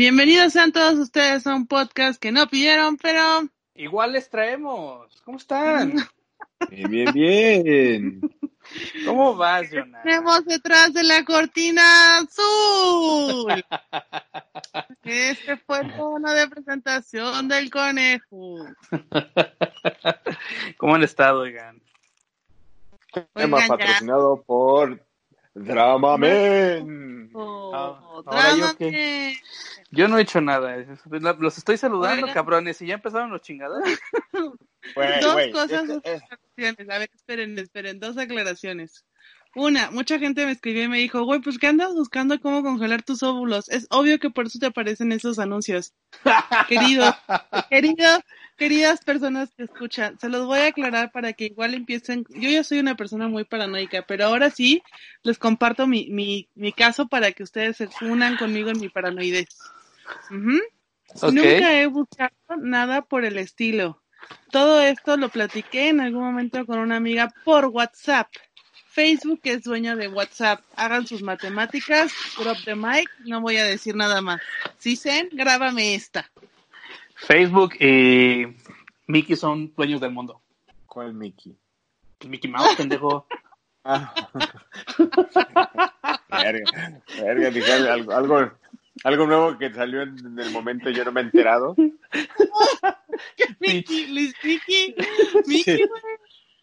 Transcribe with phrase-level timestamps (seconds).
[0.00, 5.20] Bienvenidos sean todos ustedes a un podcast que no pidieron, pero igual les traemos.
[5.26, 5.92] ¿Cómo están?
[6.70, 8.20] Bien, bien, bien.
[9.04, 10.02] ¿Cómo vas, Jonah?
[10.02, 13.62] Tenemos detrás de la cortina azul.
[15.04, 18.56] Este fue el tono de presentación del conejo.
[20.78, 21.82] ¿Cómo han estado, oigan?
[23.34, 24.98] Tema patrocinado por
[25.54, 27.30] Dramamen.
[27.34, 29.32] Oh, Ah, ahora yo Drama.
[29.92, 30.76] Yo no he hecho nada.
[31.38, 32.34] Los estoy saludando, Oigan.
[32.34, 33.82] cabrones, y ya empezaron los chingados.
[35.20, 36.02] Dos cosas, dos.
[36.04, 39.04] A ver, esperen, esperen, dos aclaraciones.
[39.54, 43.02] Una, mucha gente me escribió y me dijo, güey, pues ¿qué andas buscando cómo congelar
[43.02, 43.68] tus óvulos?
[43.68, 45.92] Es obvio que por eso te aparecen esos anuncios.
[46.68, 47.14] Queridos,
[47.68, 48.20] queridos,
[48.60, 52.26] queridas personas que escuchan, se los voy a aclarar para que igual empiecen.
[52.28, 54.82] Yo ya soy una persona muy paranoica, pero ahora sí
[55.22, 59.48] les comparto mi, mi, mi caso para que ustedes se unan conmigo en mi paranoidez.
[61.22, 64.02] Nunca he buscado nada por el estilo.
[64.50, 68.28] Todo esto lo platiqué en algún momento con una amiga por WhatsApp.
[68.88, 70.60] Facebook es dueño de WhatsApp.
[70.76, 74.42] Hagan sus matemáticas, drop the mic, no voy a decir nada más.
[74.76, 76.30] Si Zen, grábame esta.
[77.26, 78.46] Facebook y
[79.06, 80.42] Mickey son dueños del mundo.
[80.86, 81.56] ¿Cuál Mickey?
[82.26, 83.26] Mickey Mouse, pendejo.
[83.82, 84.12] Ah.
[86.28, 88.52] verga, verga, dije algo, algo,
[89.04, 91.74] algo nuevo que salió en, en el momento y yo no me he enterado.
[93.58, 94.94] Mickey, Luis Mickey,
[95.46, 95.84] Mickey, Sí.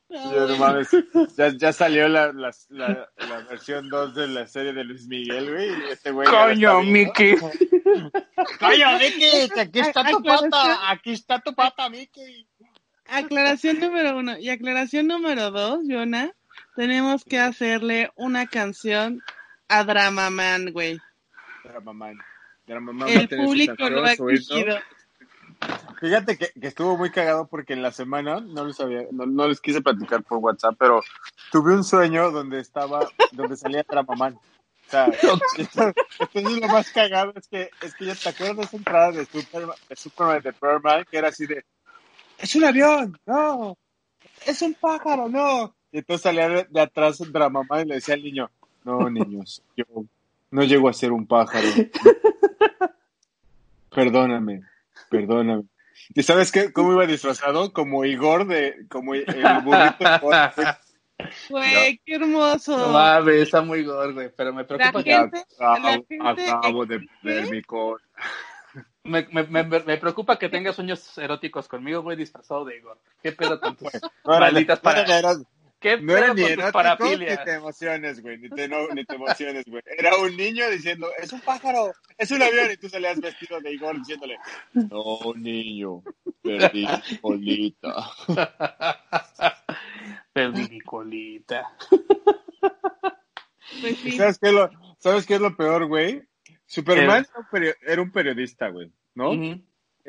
[0.09, 0.89] Yo, no mames,
[1.35, 5.51] ya, ya salió la, la, la, la versión 2 de la serie de Luis Miguel,
[5.51, 5.91] güey.
[5.91, 6.81] Este güey Coño.
[6.81, 7.35] Mickey.
[7.35, 12.47] Coño, Mickey, que aquí está tu pata, aquí está tu pata, Mickey.
[13.05, 14.37] Aclaración número uno.
[14.37, 16.31] Y aclaración número dos, Jonah.
[16.75, 19.21] Tenemos que hacerle una canción
[19.67, 20.99] a Drama Man, güey.
[21.63, 22.17] Dramaman.
[22.65, 24.77] Dramaman va a El público lo ha exigido.
[25.99, 29.47] Fíjate que, que estuvo muy cagado porque en la semana no les había, no, no
[29.47, 31.01] les quise platicar por WhatsApp, pero
[31.51, 34.35] tuve un sueño donde estaba, donde salía Dramaman.
[34.35, 35.07] O sea,
[35.57, 39.11] esto- entonces lo más cagado es que, es que ya te acuerdas de esa entrada
[39.11, 41.65] de Superman, de Superman de Superman, que era así de,
[42.37, 43.75] es un avión, no,
[44.45, 45.75] es un pájaro, no.
[45.91, 48.51] Y entonces salía de, de atrás Dramaman y le decía al niño,
[48.83, 49.85] no, niños, yo
[50.51, 51.67] no llego a ser un pájaro.
[53.89, 54.61] Perdóname,
[55.09, 55.63] perdóname.
[56.13, 56.71] ¿Y sabes qué?
[56.71, 57.73] ¿Cómo iba disfrazado?
[57.73, 59.25] Como Igor de, como el
[59.63, 60.05] burrito
[61.49, 61.99] güey.
[62.05, 62.77] Qué hermoso.
[62.77, 68.01] No mames, está muy gordo, güey, pero me preocupa que Acabo, de ver mi cor.
[69.03, 72.99] me, me, me, me preocupa que tengas sueños eróticos conmigo, güey, disfrazado de Igor.
[73.21, 73.89] ¿Qué pedo con tus
[74.23, 75.05] malditas para...
[75.79, 78.37] ¿Qué no era ni erótico ni te emociones, güey.
[78.39, 79.83] Ni te, no, ni te emociones, güey.
[79.85, 82.71] Era un niño diciendo, es un pájaro, es un avión.
[82.71, 84.37] Y tú salías vestido de Igor diciéndole,
[84.73, 86.01] no, niño,
[86.41, 87.93] perdí mi colita.
[90.33, 91.71] Perdí mi colita.
[93.81, 94.09] Pues sí.
[94.09, 96.23] ¿Y ¿Sabes qué, es lo, ¿Sabes qué es lo peor, güey?
[96.65, 99.31] Superman era un perio- era un periodista, güey, ¿no?
[99.31, 99.61] Ujú.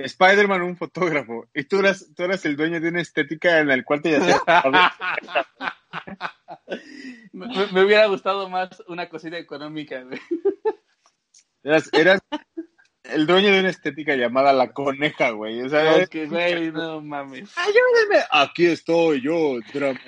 [0.04, 1.48] Spider-Man un fotógrafo.
[1.54, 4.40] Y tú eras, tú eras el dueño de una estética en la cual te hacías...
[7.32, 10.20] me, hubiera gustado más una cosita económica, güey.
[11.62, 12.20] Eras, eras
[13.02, 15.62] el dueño de una estética llamada La Coneja, güey.
[15.62, 17.52] O sea, güey, no mames.
[18.30, 20.00] Aquí estoy yo, drama.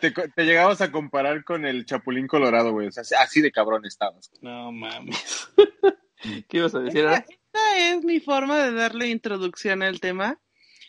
[0.00, 2.88] Te, llegabas a comparar con el Chapulín Colorado, güey.
[2.88, 4.30] O sea, así de cabrón estabas.
[4.40, 5.50] No mames.
[6.48, 7.04] ¿Qué ibas a decir?
[7.04, 7.26] Esta, ahora?
[7.52, 10.40] Esta es mi forma de darle introducción al tema.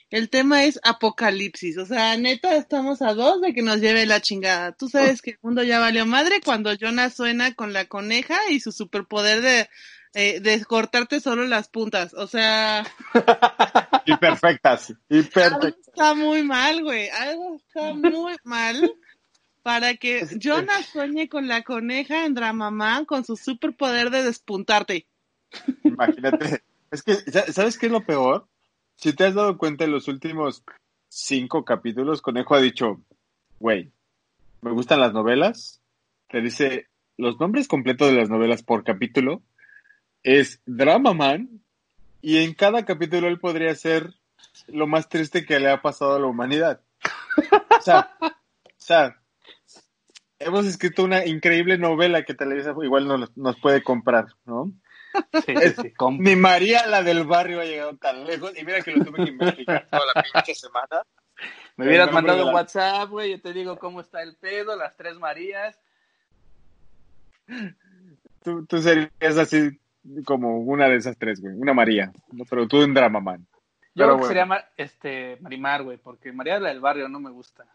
[0.10, 1.78] El tema es apocalipsis.
[1.78, 4.74] O sea, neta, estamos a dos de que nos lleve la chingada.
[4.74, 8.60] Tú sabes que el mundo ya valió madre cuando Jonas suena con la coneja y
[8.60, 9.70] su superpoder de,
[10.14, 12.14] eh, de cortarte solo las puntas.
[12.14, 12.86] O sea,
[14.06, 14.94] Y perfectas.
[15.10, 17.10] Y algo está muy mal, güey.
[17.10, 18.92] Algo está muy mal
[19.64, 25.08] para que Jonas sueñe con la coneja en Dramamán con su superpoder de despuntarte.
[25.84, 26.64] Imagínate.
[26.92, 28.48] Es que, sa- ¿sabes qué es lo peor?
[28.98, 30.62] Si te has dado cuenta en los últimos
[31.08, 33.00] cinco capítulos, Conejo ha dicho,
[33.62, 33.94] güey,
[34.62, 35.80] me gustan las novelas.
[36.30, 39.42] Te dice los nombres completos de las novelas por capítulo.
[40.22, 41.62] Es Drama Man.
[42.22, 44.14] Y en cada capítulo él podría ser
[44.68, 46.82] lo más triste que le ha pasado a la humanidad.
[47.80, 48.30] O sea, o
[48.78, 49.18] sea,
[50.40, 54.72] hemos escrito una increíble novela que Televisa igual nos, nos puede comprar, ¿no?
[55.46, 55.54] Sí,
[56.20, 58.54] Ni María, la del barrio, ha llegado tan lejos.
[58.58, 61.02] Y mira que lo tuve que investigar toda la pinche semana.
[61.76, 64.96] Me hubieras El mandado la- WhatsApp, güey, yo te digo cómo está el pedo, las
[64.96, 65.80] tres Marías.
[68.44, 69.80] Tú, tú serías así
[70.26, 71.54] como una de esas tres, güey.
[71.56, 72.12] Una María.
[72.50, 73.42] Pero tú un Dramaman.
[73.94, 74.28] Yo Pero creo que bueno.
[74.28, 77.66] sería Ma- este, Marimar, güey, porque María la del barrio no me gusta.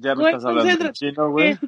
[0.00, 1.58] Ya me Güey, estás hablando en chino, güey.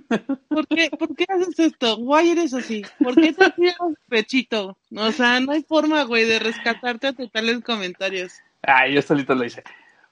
[0.48, 1.96] ¿Por qué, ¿Por qué haces esto?
[1.96, 2.82] Guay, eres así.
[2.98, 3.76] ¿Por qué te tiras
[4.08, 4.76] pechito?
[4.96, 8.32] O sea, no hay forma, güey, de rescatarte ante tales comentarios.
[8.62, 9.64] Ay, yo solito lo hice.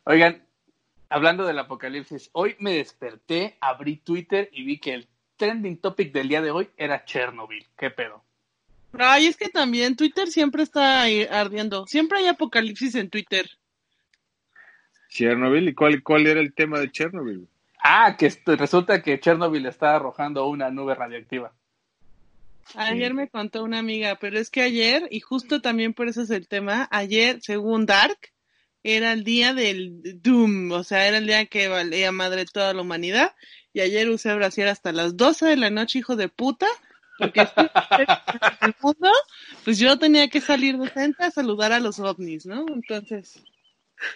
[0.04, 0.42] Oigan,
[1.08, 6.28] hablando del apocalipsis, hoy me desperté, abrí Twitter y vi que el trending topic del
[6.28, 7.66] día de hoy era Chernobyl.
[7.76, 8.24] ¿Qué pedo?
[8.98, 11.86] Ay, es que también Twitter siempre está ardiendo.
[11.86, 13.48] Siempre hay apocalipsis en Twitter.
[15.08, 15.68] Chernobyl.
[15.68, 17.48] ¿Y cuál, cuál era el tema de Chernobyl?
[17.90, 21.54] Ah, que esto- resulta que Chernobyl está arrojando una nube radioactiva.
[22.74, 26.28] Ayer me contó una amiga, pero es que ayer, y justo también por eso es
[26.28, 28.18] el tema, ayer, según Dark,
[28.82, 32.82] era el día del Doom, o sea, era el día que valía madre toda la
[32.82, 33.34] humanidad,
[33.72, 36.66] y ayer usé brasier hasta las 12 de la noche, hijo de puta,
[37.18, 37.70] porque estoy
[38.00, 39.10] en el mundo,
[39.64, 42.66] pues yo tenía que salir decente a saludar a los ovnis, ¿no?
[42.68, 43.42] Entonces,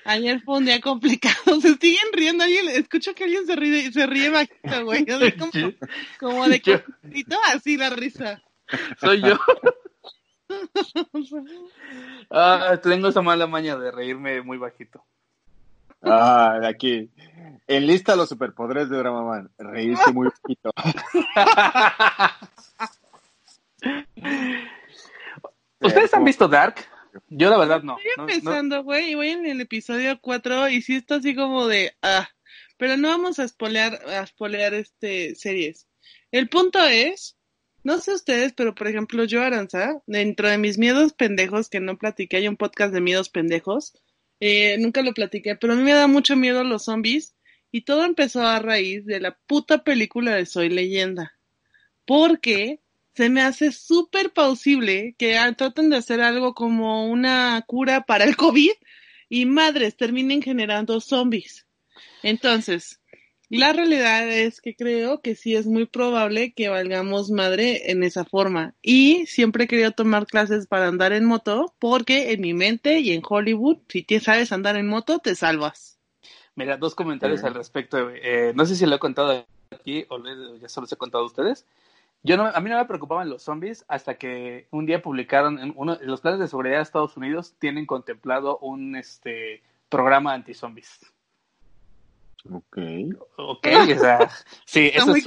[0.04, 4.06] ayer fue un día complicado, se siguen riendo, alguien, escucho que alguien se ríe, se
[4.06, 5.52] ríe bajito, güey, o sea, como,
[6.18, 6.84] como de que,
[7.54, 8.42] así la risa.
[9.00, 9.38] Soy yo.
[12.30, 15.02] Ah, tengo esa mala maña de reírme muy bajito.
[16.02, 17.10] Ah, de aquí.
[17.66, 19.50] Enlista los superpoderes de Dramaman.
[19.56, 20.70] Reírse muy poquito.
[25.80, 26.76] ¿Ustedes han visto Dark?
[27.28, 27.96] Yo la verdad no.
[27.98, 31.66] Estoy No, empezando, güey, y voy en el episodio 4 y sí está así como
[31.66, 32.28] de, ah,
[32.76, 35.86] pero no vamos a spoilear, a spoilear este series.
[36.30, 37.36] El punto es,
[37.84, 41.98] no sé ustedes, pero por ejemplo yo, Aranza, dentro de mis miedos pendejos, que no
[41.98, 43.92] platiqué, hay un podcast de miedos pendejos,
[44.40, 47.34] eh, nunca lo platiqué, pero a mí me da mucho miedo los zombies
[47.70, 51.32] y todo empezó a raíz de la puta película de Soy Leyenda.
[52.04, 52.80] Porque
[53.14, 58.36] se me hace súper plausible que traten de hacer algo como una cura para el
[58.36, 58.72] COVID
[59.28, 61.66] y madres terminen generando zombies.
[62.22, 63.00] Entonces,
[63.48, 68.24] la realidad es que creo que sí es muy probable que valgamos madre en esa
[68.24, 68.74] forma.
[68.80, 73.12] Y siempre he querido tomar clases para andar en moto porque en mi mente y
[73.12, 75.98] en Hollywood, si te sabes andar en moto, te salvas.
[76.54, 78.10] Mira, dos comentarios al respecto.
[78.10, 80.18] Eh, no sé si lo he contado aquí o
[80.58, 81.66] ya solo los he contado a ustedes.
[82.24, 85.72] Yo no, a mí no me preocupaban los zombies hasta que un día publicaron en
[85.76, 91.00] uno los planes de seguridad de Estados Unidos tienen contemplado un este programa anti-zombies.
[92.50, 92.78] Ok.
[93.36, 94.30] Ok, o sea,
[94.64, 95.26] sí, eso es,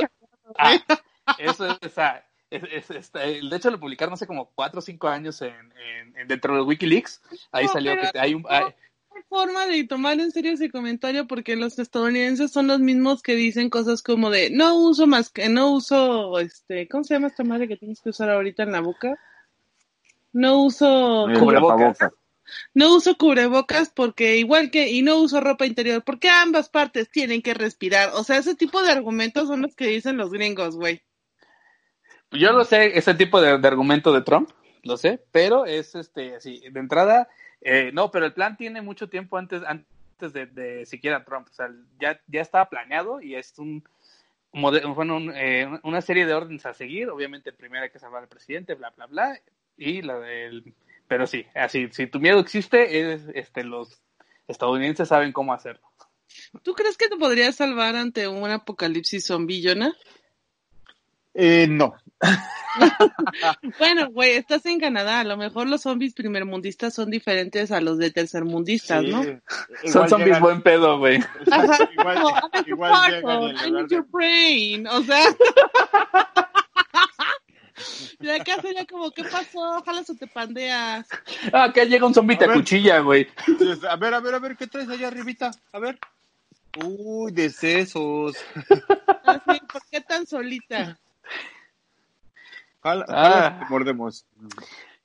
[0.58, 0.76] ah,
[1.38, 4.82] eso es, o sea, es- es- está- de hecho lo publicaron hace como cuatro o
[4.82, 7.22] cinco años en, en- en- dentro de Wikileaks.
[7.52, 8.64] Ahí No, salió que hay un, hay
[9.24, 13.70] forma de tomar en serio ese comentario porque los estadounidenses son los mismos que dicen
[13.70, 17.68] cosas como de no uso más que no uso este ¿cómo se llama esta madre
[17.68, 19.20] que tienes que usar ahorita en la boca?
[20.34, 21.98] No uso El Cubrebocas.
[22.74, 27.42] no uso cubrebocas porque igual que y no uso ropa interior porque ambas partes tienen
[27.42, 31.02] que respirar, o sea, ese tipo de argumentos son los que dicen los gringos, güey.
[32.32, 34.50] Yo lo sé, ese tipo de, de argumento de Trump,
[34.84, 37.30] lo sé, pero es este, así, de entrada,
[37.66, 41.54] eh, no, pero el plan tiene mucho tiempo antes, antes de, de siquiera Trump, o
[41.54, 41.70] sea,
[42.00, 43.84] ya, ya estaba planeado y es un,
[44.54, 48.30] bueno, un, eh, una serie de órdenes a seguir, obviamente primero hay que salvar al
[48.30, 49.40] presidente, bla, bla, bla,
[49.78, 50.76] y la del,
[51.08, 54.00] pero sí, así, si tu miedo existe, es, este, los
[54.48, 55.82] estadounidenses saben cómo hacerlo.
[56.62, 59.94] ¿Tú crees que te podrías salvar ante un apocalipsis zombie, Jonah?
[61.36, 61.94] Eh, no.
[63.80, 65.22] Bueno, güey, estás en Canadá.
[65.22, 69.12] A lo mejor los zombies primermundistas son diferentes a los de tercermundistas, Sí.
[69.12, 69.22] ¿no?
[69.24, 69.42] Igual
[69.94, 71.20] Son zombies llegan- buen pedo, güey.
[71.46, 72.32] Igual, No,
[72.66, 74.88] igual llegan I need de- your brain.
[74.88, 75.24] O sea.
[78.22, 79.78] Y acá sería como, ¿qué pasó?
[79.78, 81.08] Ojalá se te pandeas.
[81.54, 83.28] Ah, acá llega un zombie te cuchilla, güey.
[83.90, 85.52] A ver, a ver, a ver, ¿qué traes allá arribita?
[85.74, 86.00] A ver.
[86.84, 88.36] Uy, decesos.
[89.26, 90.98] Así, ¿Por qué tan solita?
[92.86, 93.60] Jala, Ah.
[93.60, 94.26] te mordemos.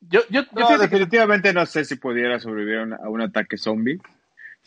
[0.03, 3.99] Yo, yo, que- definitivamente no sé si pudiera sobrevivir a un, a un ataque zombie.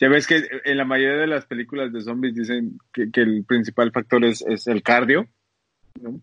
[0.00, 3.44] Ya ves que en la mayoría de las películas de zombies dicen que, que el
[3.44, 5.28] principal factor es, es el cardio,
[6.02, 6.20] ¿no?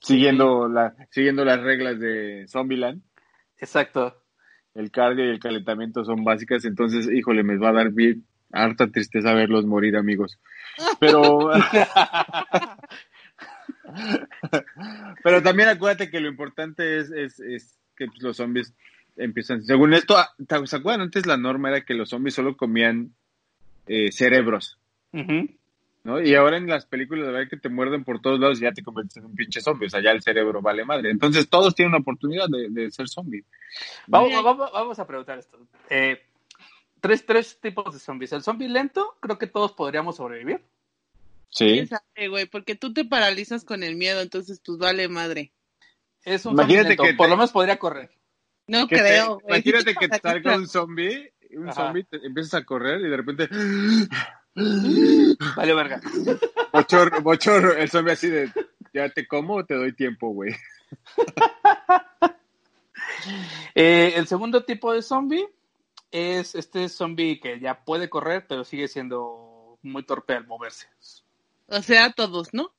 [0.00, 3.00] Siguiendo, la, siguiendo las reglas de Zombieland.
[3.56, 4.22] Exacto.
[4.74, 8.88] El cardio y el calentamiento son básicas, entonces, híjole, me va a dar bien harta
[8.88, 10.38] tristeza verlos morir, amigos.
[11.00, 11.50] Pero,
[15.22, 18.74] pero también acuérdate que lo importante es, es, es que pues, los zombies
[19.16, 19.62] empiezan.
[19.62, 21.02] Según esto, ah, ¿se acuerdan?
[21.02, 23.14] Antes la norma era que los zombies solo comían
[23.86, 24.78] eh, cerebros.
[25.12, 26.20] ¿no?
[26.20, 28.72] Y ahora en las películas de ver que te muerden por todos lados y ya
[28.72, 31.10] te conviertes en un pinche zombie, o sea, ya el cerebro vale madre.
[31.10, 33.44] Entonces todos tienen una oportunidad de, de ser zombie.
[34.06, 35.58] Vamos, vamos, vamos a preguntar esto.
[35.88, 36.20] Eh,
[37.00, 38.32] tres, tres tipos de zombies.
[38.32, 40.60] El zombie lento, creo que todos podríamos sobrevivir.
[41.54, 41.66] Sí.
[41.66, 42.46] ¿Quién sabe, güey?
[42.46, 45.52] Porque tú te paralizas con el miedo, entonces pues vale madre.
[46.24, 48.10] Es un Imagínate que por te- lo menos podría correr.
[48.66, 49.60] No Que te- creo, güey.
[49.60, 51.86] imagínate que te salga un zombie, un Ajá.
[51.86, 53.48] zombie, te- empiezas a correr y de repente
[55.56, 56.00] Vale, verga.
[56.72, 58.50] bochorno, bochorno, el zombie así de
[58.92, 60.54] ya te como o te doy tiempo, güey.
[63.74, 65.46] Eh, el segundo tipo de zombie
[66.10, 70.86] es este zombie que ya puede correr, pero sigue siendo muy torpe al moverse.
[71.66, 72.74] O sea, todos, ¿no?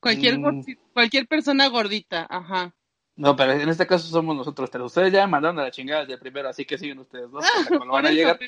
[0.00, 0.44] Cualquier, Mm.
[0.44, 2.74] gordi- cualquier persona gordita, ajá.
[3.16, 4.84] No, pero en este caso somos nosotros tres.
[4.84, 7.44] Ustedes ya mandaron a la chingada desde primero, así que siguen ustedes dos.
[7.82, 8.38] cuando van a llegar.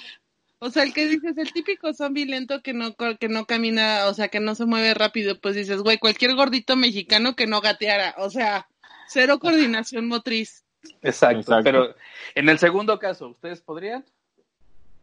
[0.60, 4.14] O sea, el que dices, el típico zombie lento que no, que no camina, o
[4.14, 8.14] sea, que no se mueve rápido, pues dices, güey, cualquier gordito mexicano que no gateara,
[8.18, 8.68] o sea,
[9.08, 9.38] cero
[9.82, 10.64] coordinación motriz.
[11.02, 11.64] Exacto, Exacto.
[11.64, 11.94] Pero
[12.36, 14.04] en el segundo caso, ¿ustedes podrían?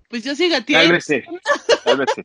[0.10, 0.76] Pues yo sí gateé.
[0.76, 1.22] Tal vez sí,
[1.84, 2.22] tal vez sí.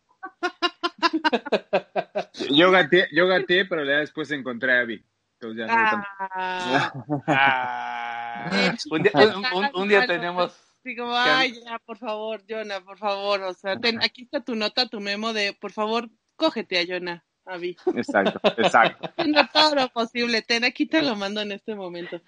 [2.51, 5.05] Yo gateé, yo gateé, pero ya después encontré a Abby.
[5.41, 6.05] Entonces ya no.
[6.21, 6.93] Ah,
[7.27, 10.57] Ah, un, día, un- un- un día tenemos.
[10.97, 14.87] como, ay, ya, por favor, Jonah, por favor, o sea, ten, aquí está tu nota,
[14.89, 17.77] tu memo de, por favor, cógete a Jonah, Avi.
[17.95, 19.09] Exacto, exacto.
[19.17, 22.21] Haciendo todo lo posible, ten, aquí te lo mando en este momento.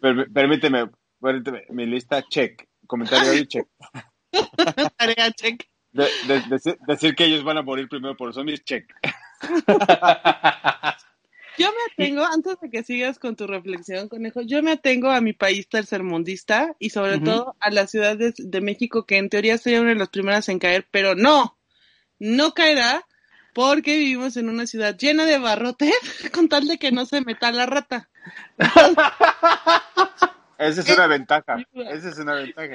[0.00, 2.66] Per- permíteme, permíteme, mi lista, check.
[2.86, 3.66] Comentario y check.
[4.96, 5.64] Tarea check.
[5.92, 8.90] De- de- decir, decir que ellos van a morir primero por zombies, check.
[11.58, 15.20] Yo me atengo, antes de que sigas con tu reflexión, conejo, yo me atengo a
[15.20, 19.58] mi país tercermundista y sobre todo a la Ciudad de, de México, que en teoría
[19.58, 21.58] sería una de las primeras en caer, pero no,
[22.18, 23.06] no caerá
[23.52, 25.92] porque vivimos en una ciudad llena de barrotes
[26.32, 28.08] con tal de que no se meta la rata.
[30.58, 31.56] Esa es una ventaja.
[31.74, 32.74] Esa es una ventaja.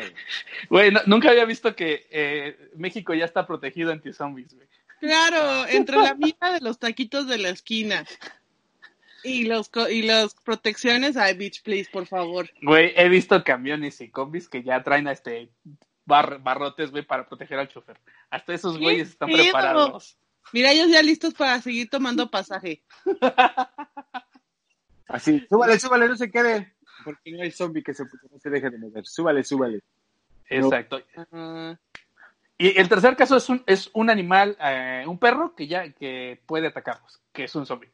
[0.70, 0.92] güey.
[0.92, 4.68] No- nunca había visto que eh, México ya está protegido anti-zombies, güey.
[5.00, 8.04] Claro, entre la mina de los taquitos de la esquina
[9.24, 12.50] y los co- y las protecciones, ay, beach, please, por favor.
[12.62, 15.50] Güey, he visto camiones y combis que ya traen a este
[16.06, 18.00] bar- barrotes, güey, para proteger al chofer.
[18.32, 20.18] Hasta esos ¿Qué güeyes están preparados.
[20.54, 22.82] Mira, ellos ya listos para seguir tomando pasaje.
[25.08, 26.74] Así, súbale, súbale, no se quede.
[27.08, 29.06] Porque no hay zombie que se, no se deje de mover.
[29.06, 29.80] Súbale, súbale.
[30.50, 31.02] Exacto.
[32.58, 36.42] Y el tercer caso es un, es un animal, eh, un perro que ya que
[36.46, 37.90] puede atacarlos, que es un zombie.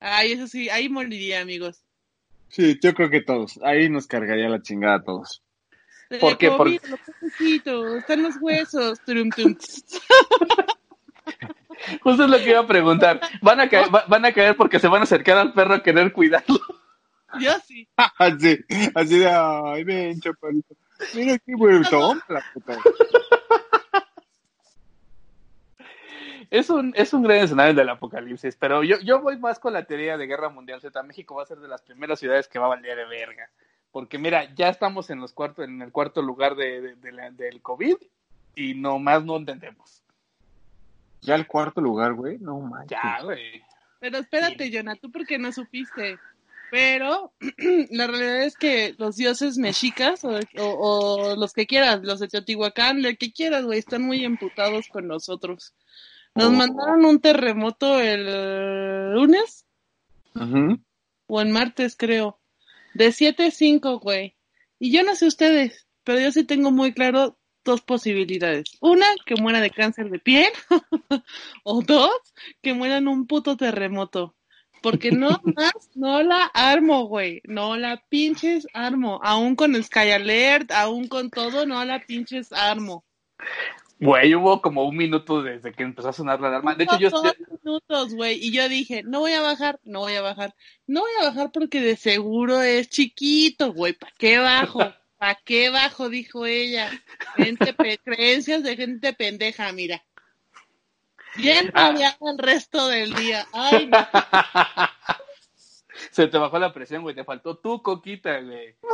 [0.00, 1.84] Ay, eso sí, ahí moriría, amigos.
[2.48, 3.60] Sí, yo creo que todos.
[3.62, 5.40] Ahí nos cargaría la chingada a todos.
[6.20, 6.50] ¿Por qué?
[6.50, 8.98] Por- pececitos, están los huesos.
[9.06, 9.54] Turum, tum.
[12.02, 13.20] Justo es lo que iba a preguntar.
[13.40, 15.82] Van a caer, va- van a caer porque se van a acercar al perro a
[15.84, 16.58] querer cuidarlo.
[17.40, 17.88] Yo sí.
[18.18, 18.58] Así,
[18.94, 20.74] así de, ay, ven, chaparrito.
[21.14, 22.14] Mira qué bonito.
[22.28, 22.76] La puta.
[26.50, 29.84] Es un, es un gran escenario del apocalipsis, pero yo, yo voy más con la
[29.84, 31.02] teoría de guerra mundial Z.
[31.02, 33.50] México va a ser de las primeras ciudades que va a valer de verga.
[33.92, 37.30] Porque mira, ya estamos en los cuartos, en el cuarto lugar de, de- de la-
[37.30, 37.96] del COVID
[38.54, 40.02] y nomás no entendemos.
[41.20, 42.38] Ya el cuarto lugar, güey.
[42.38, 42.90] No manches.
[43.02, 43.62] Ya, güey.
[44.00, 46.18] Pero espérate, Jonah, tú porque no supiste.
[46.70, 47.32] Pero
[47.90, 52.28] la realidad es que los dioses mexicas o, o- o los que quieras, los de
[52.28, 55.74] Teotihuacán, lo que quieras, güey, están muy emputados con nosotros.
[56.34, 56.52] Nos Oh.
[56.52, 59.64] mandaron un terremoto el lunes
[61.26, 62.40] o el martes, creo,
[62.94, 64.36] de 7.5, güey.
[64.78, 68.64] Y yo no sé ustedes, pero yo sí tengo muy claro dos posibilidades.
[68.80, 70.48] Una, que muera de cáncer de piel.
[71.64, 72.12] o dos,
[72.62, 74.36] que muera en un puto terremoto.
[74.82, 77.42] Porque no más, no la armo, güey.
[77.44, 79.20] No la pinches armo.
[79.22, 83.04] Aún con Sky Alert, aún con todo, no la pinches armo.
[84.00, 86.76] Güey, hubo como un minuto desde que empezó a sonar la alarma.
[86.76, 88.38] De hecho, yo, Dos minutos, güey.
[88.40, 90.54] Y yo dije, no voy a bajar, no voy a bajar.
[90.86, 93.94] No voy a bajar porque de seguro es chiquito, güey.
[93.94, 94.80] ¿Para qué bajo?
[95.16, 96.08] ¿Para qué bajo?
[96.08, 96.90] Dijo ella.
[97.36, 100.04] Gente creencias de gente pendeja, mira.
[101.36, 101.92] Bien Ah.
[101.92, 103.46] mareada el resto del día.
[103.52, 103.98] Ay, no.
[106.10, 107.14] se te bajó la presión, güey.
[107.14, 108.76] Te faltó tu coquita, güey.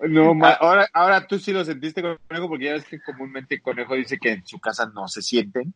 [0.00, 3.94] No, ma- ahora, ahora tú sí lo sentiste, conejo, porque ya ves que comúnmente conejo
[3.94, 5.72] dice que en su casa no se sienten.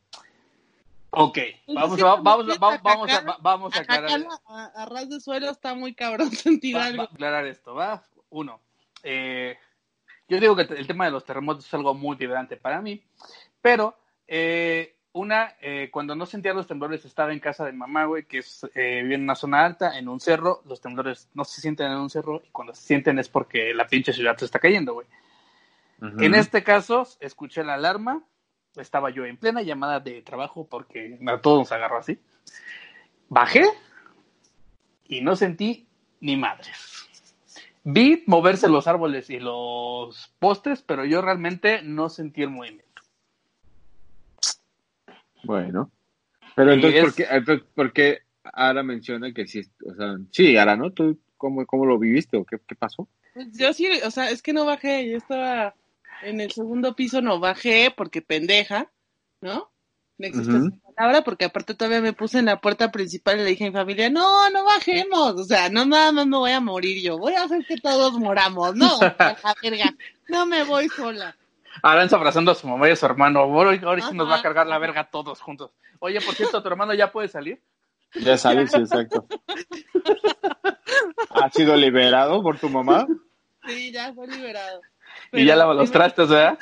[1.10, 4.26] Ok, Pues vamos, vamos, vamos, vamos, a, vamos a Acá aclarar.
[4.48, 7.02] a, a ras de suelo está muy cabrón sentir Va- va algo.
[7.02, 8.02] a aclarar esto, ¿va?
[8.30, 8.60] Uno,
[9.04, 9.56] eh,
[10.28, 13.02] Yo digo que el tema de los terremotos es algo muy vibrante para mí,
[13.60, 18.24] pero eh, una, eh, cuando no sentía los temblores estaba en casa de mamá, güey,
[18.24, 21.60] que es, eh, vive en una zona alta, en un cerro, los temblores no se
[21.60, 24.58] sienten en un cerro y cuando se sienten es porque la pinche ciudad se está
[24.58, 25.06] cayendo, güey.
[26.18, 28.22] En este caso, escuché la alarma,
[28.76, 32.20] estaba yo en plena llamada de trabajo porque a todos nos agarró así.
[33.30, 33.64] Bajé
[35.08, 35.88] y no sentí
[36.20, 37.05] ni madres.
[37.88, 43.02] Vi moverse los árboles y los postes, pero yo realmente no sentí el movimiento.
[45.44, 45.92] Bueno.
[46.56, 49.60] Pero entonces, ¿por, qué, entonces ¿por qué Ara menciona que sí?
[49.88, 50.90] O sea, sí, Ara, ¿no?
[50.90, 53.06] ¿Tú cómo, cómo lo viviste o qué, qué pasó?
[53.34, 55.76] Pues yo sí, o sea, es que no bajé, yo estaba
[56.24, 58.90] en el segundo piso, no bajé porque pendeja,
[59.40, 59.70] ¿no?
[60.18, 63.50] No existe esa palabra porque aparte todavía me puse en la puerta principal y le
[63.50, 66.60] dije a mi familia, no, no bajemos, o sea, no nada más me voy a
[66.60, 69.94] morir yo, voy a hacer que todos moramos, no, la verga,
[70.28, 71.36] no me voy sola.
[71.82, 74.66] Aranza abrazando a su mamá y a su hermano, ahora, sí nos va a cargar
[74.66, 75.72] la verga todos juntos.
[75.98, 77.60] Oye, por cierto, ¿tu hermano ya puede salir?
[78.14, 79.26] Ya sale, sí, exacto.
[81.30, 83.06] ¿Ha sido liberado por tu mamá?
[83.66, 84.80] Sí, ya fue liberado.
[85.32, 86.58] y ya lava los trastes, ¿verdad?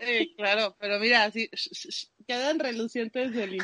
[0.00, 1.48] Eh, claro, pero mira, así
[2.28, 3.58] quedan relucientes de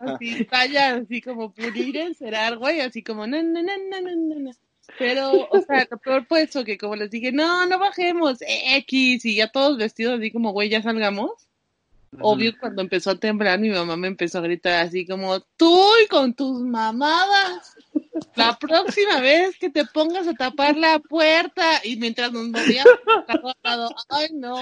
[0.00, 4.40] así, vaya, así como pulir el cerar, güey, así como, no, no, no, no, no,
[4.40, 4.50] no.
[4.98, 9.36] Pero, o sea, lo peor fue que como les dije, no, no bajemos, X, y
[9.36, 11.43] ya todos vestidos así como, güey, ya salgamos.
[12.20, 16.08] Obvio, cuando empezó a temblar, mi mamá me empezó a gritar así como, tú y
[16.08, 17.76] con tus mamadas,
[18.34, 23.54] la próxima vez que te pongas a tapar la puerta, y mientras nos movíamos, al
[23.62, 24.56] lado, ay no,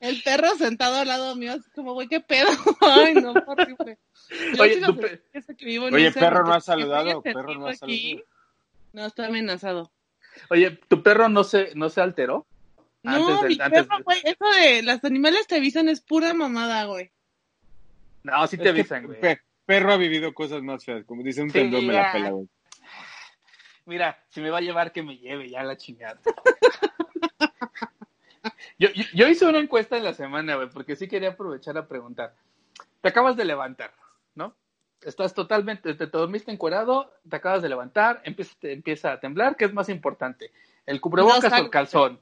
[0.00, 2.48] el perro sentado al lado mío, así como, güey, qué pedo,
[2.80, 3.98] ay no, horrible.
[4.58, 4.80] Oye,
[5.92, 8.24] Oye perro no ha saludado, perro no ha saludado.
[8.92, 9.90] No, está amenazado.
[10.50, 12.46] Oye, ¿tu perro no se, no se alteró?
[13.02, 17.10] No, mi perro, güey, eso de los animales te avisan es pura mamada, güey.
[18.22, 19.18] No, sí te avisan, güey.
[19.66, 22.48] perro ha vivido cosas más feas, como dice un sí, me la pela, güey.
[23.84, 26.20] Mira, si me va a llevar, que me lleve ya la chingada.
[28.78, 31.88] yo, yo, yo, hice una encuesta en la semana, güey, porque sí quería aprovechar a
[31.88, 32.36] preguntar.
[33.00, 33.92] Te acabas de levantar,
[34.36, 34.54] ¿no?
[35.04, 39.64] estás totalmente, te, dormiste encuerado, te acabas de levantar, empieza, te empieza a temblar, ¿qué
[39.64, 40.52] es más importante?
[40.86, 42.20] ¿El cubrebocas o el calzón?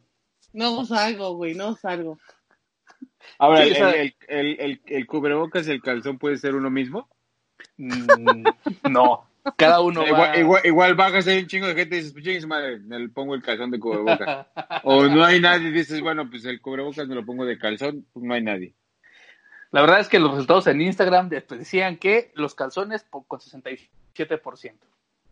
[0.53, 2.19] No salgo, güey, no salgo.
[3.39, 7.09] Ahora, el, el, el, cubrebocas y el calzón puede ser uno mismo?
[7.77, 8.45] Mm,
[8.91, 12.47] no, cada uno igual, igual, igual, bajas ahí un chingo de gente y dices, pues
[12.47, 14.47] madre, me pongo el calzón de cubrebocas.
[14.85, 18.07] o no hay nadie y dices, bueno, pues el cubrebocas me lo pongo de calzón,
[18.13, 18.75] pues no hay nadie.
[19.73, 23.89] La verdad es que los resultados en Instagram decían que los calzones con 67%.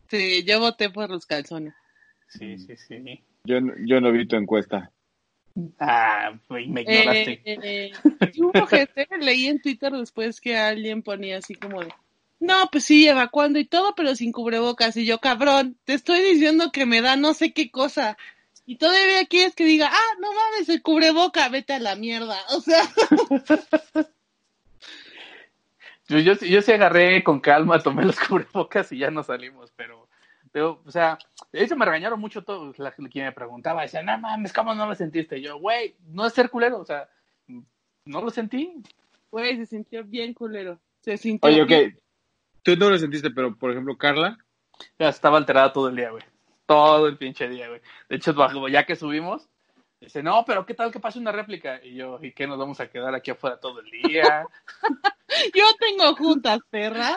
[0.08, 1.74] Sí, yo voté por los calzones.
[2.28, 3.24] Sí, sí, sí.
[3.44, 4.92] Yo, yo no vi tu encuesta.
[5.78, 7.42] Ah, me ignoraste.
[7.44, 7.92] Eh, eh,
[8.38, 11.92] hubo gente, leí en Twitter después que alguien ponía así como de,
[12.40, 14.96] no, pues sí, evacuando y todo, pero sin cubrebocas.
[14.96, 18.16] Y yo, cabrón, te estoy diciendo que me da no sé qué cosa.
[18.64, 22.38] Y todavía quieres que diga, ah, no mames, el cubreboca, vete a la mierda.
[22.50, 22.82] O sea.
[26.08, 30.07] Yo, yo, yo sí agarré con calma, tomé los cubrebocas y ya nos salimos, pero,
[30.52, 31.18] pero, o sea,
[31.52, 34.86] de hecho me regañaron mucho todos, la, quien me preguntaba, decía, no mames, ¿cómo no
[34.86, 35.40] lo sentiste?
[35.40, 37.08] yo, güey, no es ser culero, o sea,
[38.04, 38.82] no lo sentí.
[39.30, 41.94] Güey, se sintió bien culero, se sintió Oye, ok,
[42.62, 44.38] tú no lo sentiste, pero, por ejemplo, Carla.
[44.98, 46.22] Ya estaba alterada todo el día, güey,
[46.66, 47.80] todo el pinche día, güey.
[48.08, 48.34] De hecho,
[48.68, 49.48] ya que subimos,
[50.00, 51.80] Dice, no, pero ¿qué tal que pase una réplica?
[51.82, 54.46] Y yo, ¿y qué nos vamos a quedar aquí afuera todo el día?
[55.54, 57.16] yo tengo juntas, perra.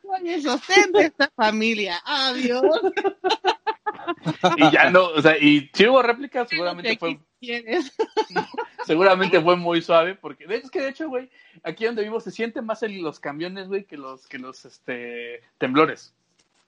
[0.00, 2.00] Soy el sostén de esta familia.
[2.04, 2.62] Adiós.
[4.56, 7.18] y ya no, o sea, y si hubo réplica, seguramente fue.
[8.86, 11.28] seguramente fue muy suave, porque de hecho, es que de hecho, güey,
[11.64, 16.14] aquí donde vivo se sienten más los camiones, güey, que los, que los este, temblores.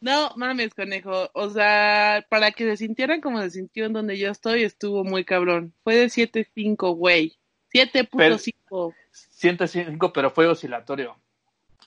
[0.04, 1.30] No, mames, conejo.
[1.32, 5.24] O sea, para que se sintieran como se sintió en donde yo estoy, estuvo muy
[5.24, 5.72] cabrón.
[5.82, 7.38] Fue de 7.5, güey.
[7.72, 8.94] 7.5.
[9.10, 11.16] 105, pero fue oscilatorio.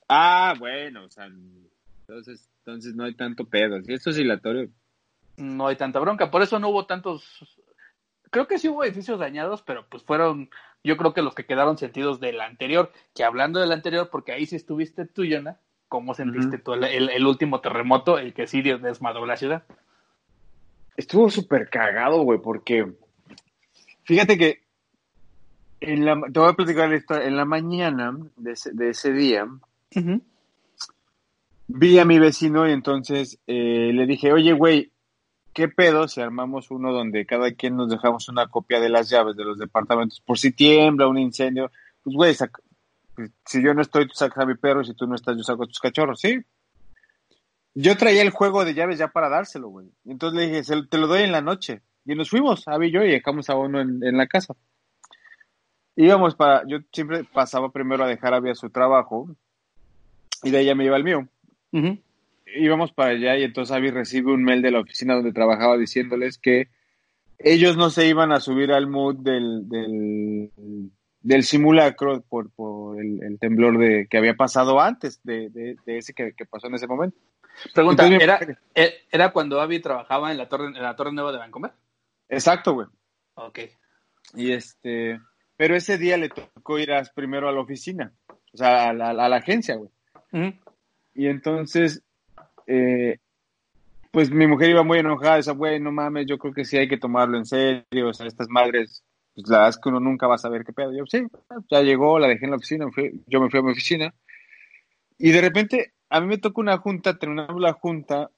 [0.09, 3.83] Ah, bueno, o sea, entonces, entonces no hay tanto pedo.
[3.83, 4.67] Si es oscilatorio.
[5.35, 7.23] No hay tanta bronca, por eso no hubo tantos.
[8.31, 10.49] Creo que sí hubo edificios dañados, pero pues fueron,
[10.83, 12.91] yo creo que los que quedaron sentidos del anterior.
[13.13, 17.61] Que hablando del anterior, porque ahí sí estuviste tú, Yona, ¿Cómo sentiste tú el, último
[17.61, 19.63] terremoto, el que sí desmadró la ciudad?
[20.97, 22.91] Estuvo súper cagado, güey, porque
[24.03, 24.63] fíjate que
[25.79, 29.47] en la, te voy a platicar esto, en la mañana de ese, día
[31.67, 34.91] vi a mi vecino y entonces eh, le dije, oye, güey,
[35.53, 39.35] ¿qué pedo si armamos uno donde cada quien nos dejamos una copia de las llaves
[39.35, 40.21] de los departamentos?
[40.21, 41.71] Por si tiembla un incendio,
[42.03, 42.35] pues güey,
[43.45, 45.43] si yo no estoy, tú sacas a mi perro, y si tú no estás, yo
[45.43, 46.39] saco a tus cachorros, ¿sí?
[47.73, 49.87] Yo traía el juego de llaves ya para dárselo, güey.
[50.05, 51.81] Entonces le dije, "Se- te lo doy en la noche.
[52.05, 54.55] Y nos fuimos, Abby y yo, y dejamos a uno en, en la casa.
[55.95, 59.27] Íbamos para, yo siempre pasaba primero a dejar a Abby a su trabajo,
[60.43, 61.27] y de ahí ya me iba al mío
[61.71, 61.97] Ujú.
[62.55, 66.37] íbamos para allá y entonces Abby recibe un mail de la oficina donde trabajaba diciéndoles
[66.37, 66.67] que
[67.39, 70.51] ellos no se iban a subir al mood del, del,
[71.21, 75.97] del simulacro por, por el, el temblor de, que había pasado antes de, de, de
[75.97, 77.17] ese que, que pasó en ese momento.
[77.73, 78.39] Pregunta, Entonces, ¿era,
[78.75, 81.71] eh, ¿era cuando Abby trabajaba en la torre, en la torre nueva de Vancouver?
[82.29, 82.87] Exacto, güey.
[83.35, 83.59] Ok.
[84.35, 85.19] Y este,
[85.55, 88.11] pero ese día le tocó ir a- primero a la oficina,
[88.53, 89.89] o sea, a la, a la agencia, güey.
[91.15, 92.03] Y entonces,
[92.67, 93.17] eh,
[94.11, 96.87] pues mi mujer iba muy enojada, esa güey, no mames, yo creo que sí hay
[96.87, 99.03] que tomarlo en serio, o sea, estas madres,
[99.41, 100.91] pues la verdad es que uno nunca va a saber qué pedo.
[100.95, 101.23] Yo, sí,
[101.69, 104.13] ya llegó, la dejé en la oficina, me fui- yo me fui a mi oficina,
[105.17, 108.31] y de repente a mí me toca una junta, terminamos la junta,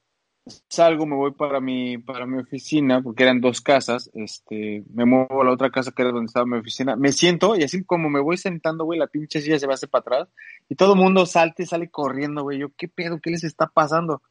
[0.68, 5.42] salgo, me voy para mi, para mi oficina, porque eran dos casas, este, me muevo
[5.42, 8.08] a la otra casa que era donde estaba mi oficina, me siento, y así como
[8.10, 10.28] me voy sentando, güey, la pinche silla se va a hacer para atrás,
[10.68, 12.58] y todo el mundo salta y sale corriendo, güey.
[12.58, 13.20] Yo, ¿qué pedo?
[13.20, 14.22] ¿Qué les está pasando?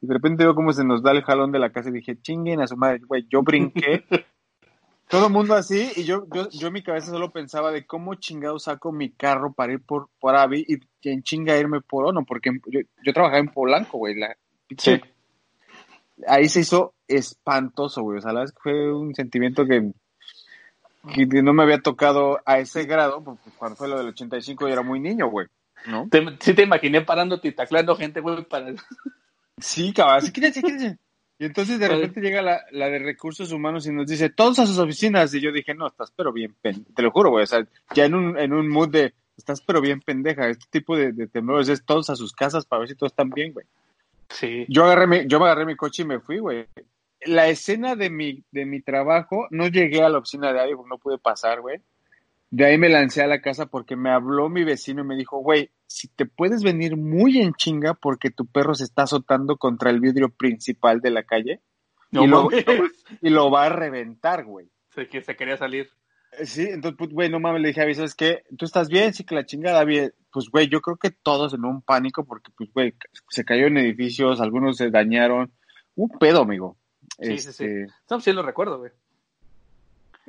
[0.00, 2.20] Y de repente veo cómo se nos da el jalón de la casa y dije,
[2.20, 3.26] chinguen a su madre, güey.
[3.28, 4.04] Yo brinqué.
[5.08, 8.14] todo el mundo así y yo, yo, yo en mi cabeza solo pensaba de cómo
[8.16, 12.24] chingado saco mi carro para ir por, por Abby y en chinga irme por Ono,
[12.24, 14.14] porque yo, yo trabajaba en Polanco, güey.
[14.14, 14.36] La,
[14.76, 15.00] Sí.
[16.26, 18.18] Ahí se hizo espantoso, güey.
[18.18, 19.92] O sea, la es que fue un sentimiento que,
[21.14, 24.72] que no me había tocado a ese grado, porque cuando fue lo del 85 yo
[24.72, 25.46] era muy niño, güey.
[25.86, 26.08] ¿No?
[26.10, 28.74] Te- sí te imaginé parándote y taclando gente, güey, para...
[29.58, 30.98] Sí, cabrón, sí, quídense, quídense.
[31.38, 34.66] Y entonces de repente llega la, la de recursos humanos y nos dice, todos a
[34.66, 35.32] sus oficinas.
[35.34, 36.90] Y yo dije, no, estás pero bien pendeja.
[36.94, 37.44] Te lo juro, güey.
[37.44, 40.48] O sea, ya en un, en un mood de, estás pero bien pendeja.
[40.48, 43.30] Este tipo de, de temblores es todos a sus casas para ver si todos están
[43.30, 43.66] bien, güey.
[44.30, 44.66] Sí.
[44.68, 46.66] Yo agarré mi, yo me agarré mi coche y me fui, güey.
[47.24, 50.98] La escena de mi, de mi trabajo, no llegué a la oficina de porque no
[50.98, 51.80] pude pasar, güey.
[52.50, 55.38] De ahí me lancé a la casa porque me habló mi vecino y me dijo,
[55.38, 59.90] güey, si te puedes venir muy en chinga porque tu perro se está azotando contra
[59.90, 61.60] el vidrio principal de la calle
[62.10, 62.64] No y, lo, mames.
[63.20, 64.70] y lo va a reventar, güey.
[64.94, 65.90] Sé que se quería salir.
[66.38, 68.44] Eh, Sí, entonces, pues, güey, no mames, le dije a ¿sabes qué?
[68.56, 69.12] ¿Tú estás bien?
[69.12, 70.10] Sí, que la chingada, Abby.
[70.32, 72.94] Pues, güey, yo creo que todos en un pánico porque, pues, güey,
[73.28, 75.52] se cayó en edificios, algunos se dañaron.
[75.96, 76.76] Un pedo, amigo.
[77.20, 77.64] Sí, sí, sí.
[77.64, 78.92] Este, No, sí lo recuerdo, güey.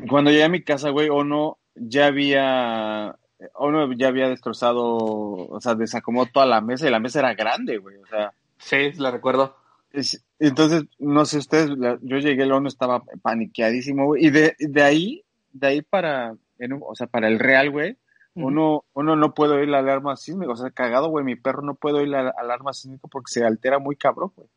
[0.09, 3.15] Cuando llegué a mi casa, güey, Ono ya había,
[3.55, 7.77] Ono ya había destrozado, o sea, desacomodó toda la mesa y la mesa era grande,
[7.77, 9.55] güey, o sea, Sí, la recuerdo.
[9.91, 14.55] es- entonces, no sé ustedes, la- yo llegué, el Ono estaba paniqueadísimo, güey, y de,
[14.59, 17.97] de ahí, de ahí para, en o sea, para el real, güey,
[18.35, 21.75] uno, uno no puede oír la alarma sísmica, o sea, cagado, güey, mi perro no
[21.75, 24.47] puede oír la alarma sísmica porque se altera muy cabrón, güey.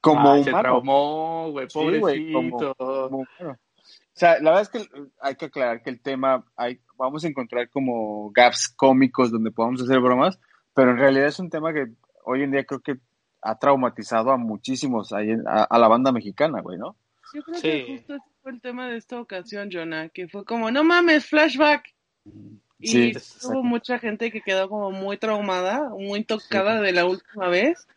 [0.00, 0.60] Como se humano.
[0.62, 2.32] traumó, güey, Sí, güey, pobrecito.
[2.34, 2.74] como-
[3.08, 3.58] como humano.
[4.14, 4.88] O sea, la verdad es que
[5.20, 9.82] hay que aclarar que el tema, hay, vamos a encontrar como gaps cómicos donde podamos
[9.82, 10.38] hacer bromas,
[10.72, 11.86] pero en realidad es un tema que
[12.24, 12.96] hoy en día creo que
[13.42, 15.18] ha traumatizado a muchísimos, a,
[15.64, 16.96] a la banda mexicana, güey, ¿no?
[17.34, 17.62] Yo creo Sí.
[17.68, 21.26] que justo ese fue el tema de esta ocasión, Jonah, que fue como, no mames,
[21.26, 21.92] flashback.
[22.78, 23.12] Y Sí,
[23.48, 27.88] hubo mucha gente que quedó como muy traumada, muy tocada de la última vez.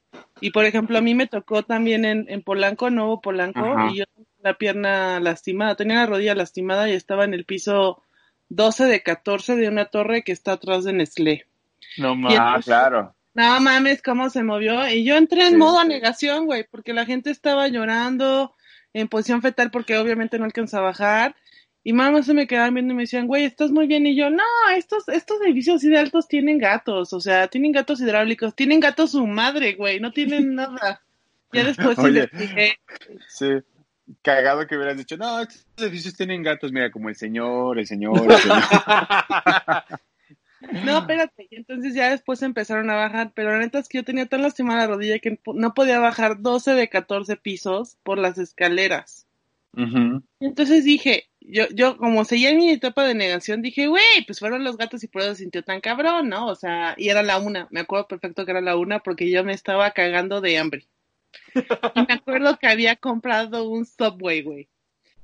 [0.41, 3.89] Y por ejemplo, a mí me tocó también en, en Polanco, Nuevo Polanco, Ajá.
[3.91, 4.05] y yo
[4.43, 8.03] la pierna lastimada, tenía la rodilla lastimada y estaba en el piso
[8.49, 11.45] 12 de 14 de una torre que está atrás de Nestlé.
[11.97, 12.37] No mames.
[12.39, 13.13] Ah, claro.
[13.33, 14.87] No mames, cómo se movió.
[14.89, 15.87] Y yo entré en Sí, modo sí.
[15.87, 18.53] negación, güey, porque la gente estaba llorando
[18.93, 21.35] en posición fetal porque obviamente no alcanza a bajar.
[21.83, 24.05] Y mamá se me quedaban viendo y me decían, güey, estás muy bien.
[24.07, 24.43] Y yo, no,
[24.75, 29.11] estos, estos edificios así de altos tienen gatos, o sea, tienen gatos hidráulicos, tienen gatos
[29.11, 31.01] su madre, güey, no tienen nada.
[31.53, 32.27] Ya después Oye.
[32.31, 32.77] investigué.
[33.29, 33.49] Sí.
[34.21, 38.31] Cagado que hubieras dicho, no, estos edificios tienen gatos, mira, como el señor, el señor,
[38.31, 38.63] el señor.
[40.59, 41.47] No, espérate.
[41.49, 44.41] Y entonces ya después empezaron a bajar, pero la neta es que yo tenía tan
[44.41, 49.27] lastimada la rodilla que no podía bajar 12 de 14 pisos por las escaleras.
[50.39, 54.63] Entonces dije, yo, yo como seguía en mi etapa de negación, dije, güey, pues fueron
[54.63, 56.47] los gatos y por eso sintió tan cabrón, ¿no?
[56.47, 59.43] O sea, y era la una, me acuerdo perfecto que era la una porque yo
[59.43, 60.87] me estaba cagando de hambre.
[61.53, 64.67] Y me acuerdo que había comprado un Subway, güey.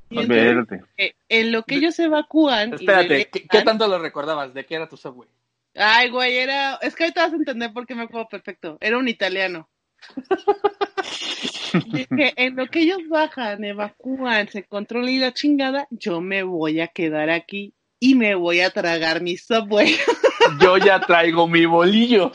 [0.09, 2.71] Entonces, eh, en lo que ellos evacúan.
[2.71, 4.53] y Espérate, ¿qué, regresan- qué tanto lo recordabas?
[4.53, 5.27] ¿De qué era tu subway?
[5.75, 6.75] Ay, güey, era.
[6.81, 8.77] Es que ahorita vas a entender por qué me acuerdo perfecto.
[8.79, 9.69] Era un italiano.
[11.87, 16.79] Dije, en lo que ellos bajan, evacúan, se controla y la chingada, yo me voy
[16.81, 19.95] a quedar aquí y me voy a tragar mi subway.
[20.61, 22.33] Yo ya traigo mi bolillo.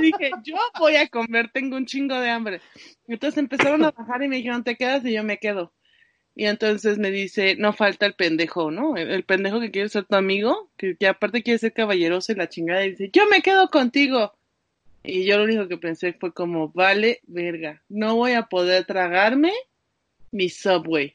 [0.00, 2.60] Dije, yo voy a comer, tengo un chingo de hambre.
[3.06, 5.04] Entonces empezaron a bajar y me dijeron, ¿te quedas?
[5.04, 5.72] Y yo me quedo.
[6.34, 8.96] Y entonces me dice, no falta el pendejo, ¿no?
[8.96, 12.34] El, el pendejo que quiere ser tu amigo, que, que aparte quiere ser caballeroso y
[12.34, 14.32] la chingada, y dice, yo me quedo contigo.
[15.04, 19.52] Y yo lo único que pensé fue como, vale, verga, no voy a poder tragarme
[20.32, 21.14] mi subway.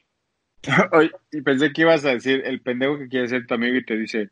[1.32, 3.96] Y pensé que ibas a decir el pendejo que quiere ser tu amigo y te
[3.96, 4.30] dice,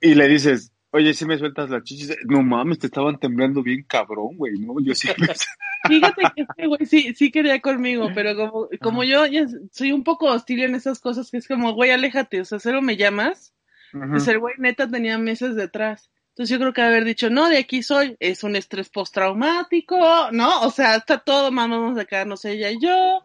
[0.00, 3.84] y le dices, oye, si me sueltas las chichis, no mames, te estaban temblando bien
[3.84, 4.74] cabrón, güey, ¿no?
[4.80, 5.46] Yo sí pensé,
[5.88, 10.04] Fíjate que este güey sí, sí quería conmigo, pero como, como yo ya soy un
[10.04, 13.52] poco hostil en esas cosas, que es como, güey, aléjate, o sea, cero me llamas.
[13.92, 16.10] Pues el güey neta tenía meses detrás.
[16.30, 19.98] Entonces yo creo que haber dicho, no, de aquí soy, es un estrés postraumático,
[20.32, 20.62] ¿no?
[20.62, 23.20] O sea, está todo, mamá, vamos a quedarnos ella y yo.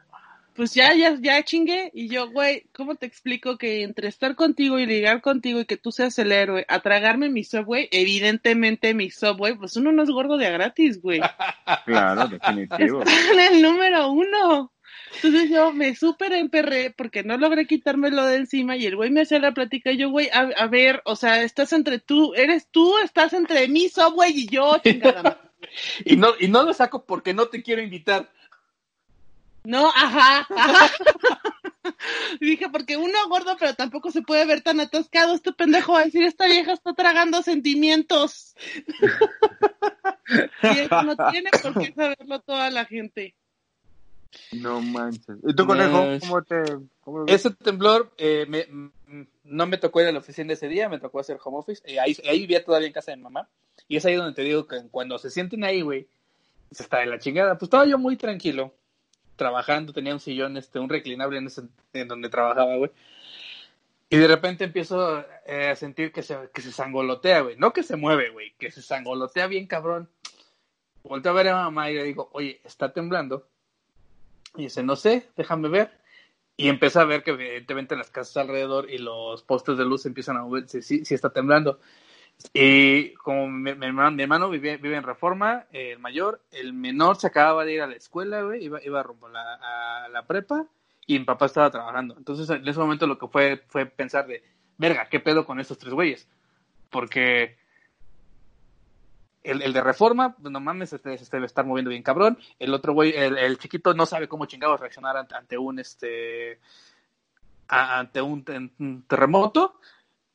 [0.58, 1.92] Pues ya, ya, ya chingué.
[1.94, 5.78] Y yo, güey, ¿cómo te explico que entre estar contigo y ligar contigo y que
[5.78, 10.10] tú seas el héroe, a tragarme mi subway, evidentemente mi subway, pues uno no es
[10.10, 11.22] gordo de a gratis, güey.
[11.86, 13.02] claro, definitivo.
[13.06, 14.74] Está en el número uno.
[15.14, 19.22] Entonces yo me súper emperré porque no logré quitármelo de encima y el güey me
[19.22, 22.68] hacía la plática y yo, güey, a, a ver, o sea, estás entre tú, eres
[22.72, 25.40] tú, estás entre mi subway y yo, chingada.
[26.06, 28.30] Y no, y no lo saco porque no te quiero invitar.
[29.68, 30.48] No, ajá,
[32.40, 35.34] dije, porque uno gordo, pero tampoco se puede ver tan atascado.
[35.34, 38.56] Este pendejo va a decir, esta vieja está tragando sentimientos.
[40.64, 43.36] y eso no tiene por qué saberlo toda la gente.
[44.54, 45.36] No manches.
[45.46, 46.20] ¿Y tú, conejo, No.
[46.22, 46.64] cómo te...?
[47.02, 48.68] Cómo Ese temblor eh, me-
[49.44, 51.82] no me tocó ir a la oficina ese día, me tocó hacer home office.
[51.86, 53.50] Eh, ahí, ahí vivía todavía en casa de mi mamá.
[53.90, 56.08] Y es ahí donde te digo que cuando se sienten ahí, güey,
[56.72, 57.58] se está de la chingada.
[57.58, 58.74] Pues estaba yo muy tranquilo,
[59.38, 62.92] trabajando, tenía un sillón, este, un reclinable en, ese, en donde trabajaba, güey.
[64.10, 67.56] Y de repente empiezo eh, a sentir que se, que se sangolotea, güey.
[67.58, 70.10] No que se mueve, güey, que se sangolotea bien cabrón.
[71.04, 73.48] Volteo a ver a mamá y le digo, oye, está temblando.
[74.56, 75.92] Y dice, no sé, déjame ver.
[76.56, 80.38] Y empecé a ver que evidentemente las casas alrededor y los postes de luz empiezan
[80.38, 81.80] a moverse, sí, sí está temblando.
[82.54, 87.74] Y como mi, hermano, mi vive, en Reforma, el mayor, el menor se acababa de
[87.74, 90.66] ir a la escuela, güey, iba, iba rumbo a la, prepa
[91.06, 92.16] y mi papá estaba trabajando.
[92.18, 94.44] Entonces en ese momento lo que fue fue pensar de,
[94.78, 96.28] verga, ¿qué pedo con estos tres güeyes?
[96.90, 97.58] Porque
[99.44, 102.38] el, el de Reforma, pues, no mames, este, se debe estar moviendo bien cabrón.
[102.60, 106.60] El otro güey, el, el chiquito no sabe cómo chingados reaccionar ante, un este
[107.68, 109.80] ante un, te- un terremoto.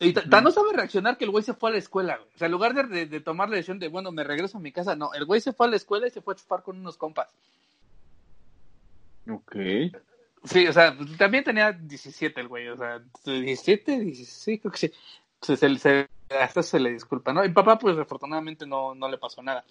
[0.08, 2.28] Y no sabe reaccionar que el güey se fue a la escuela, güey.
[2.34, 4.60] O sea, en lugar de, de- de tomar la decisión de, bueno, me regreso a
[4.60, 6.62] mi casa, no, el güey se fue a la escuela y se fue a chupar
[6.62, 7.28] con unos compas.
[9.30, 9.56] Ok.
[10.44, 14.78] Sí, o sea, pues, también tenía 17 el güey, o sea, 17, 16, creo que
[14.78, 14.92] sí.
[15.40, 17.44] Entonces, se, se- hasta se le disculpa, ¿no?
[17.44, 19.64] Y papá, pues, afortunadamente no, no le pasó nada.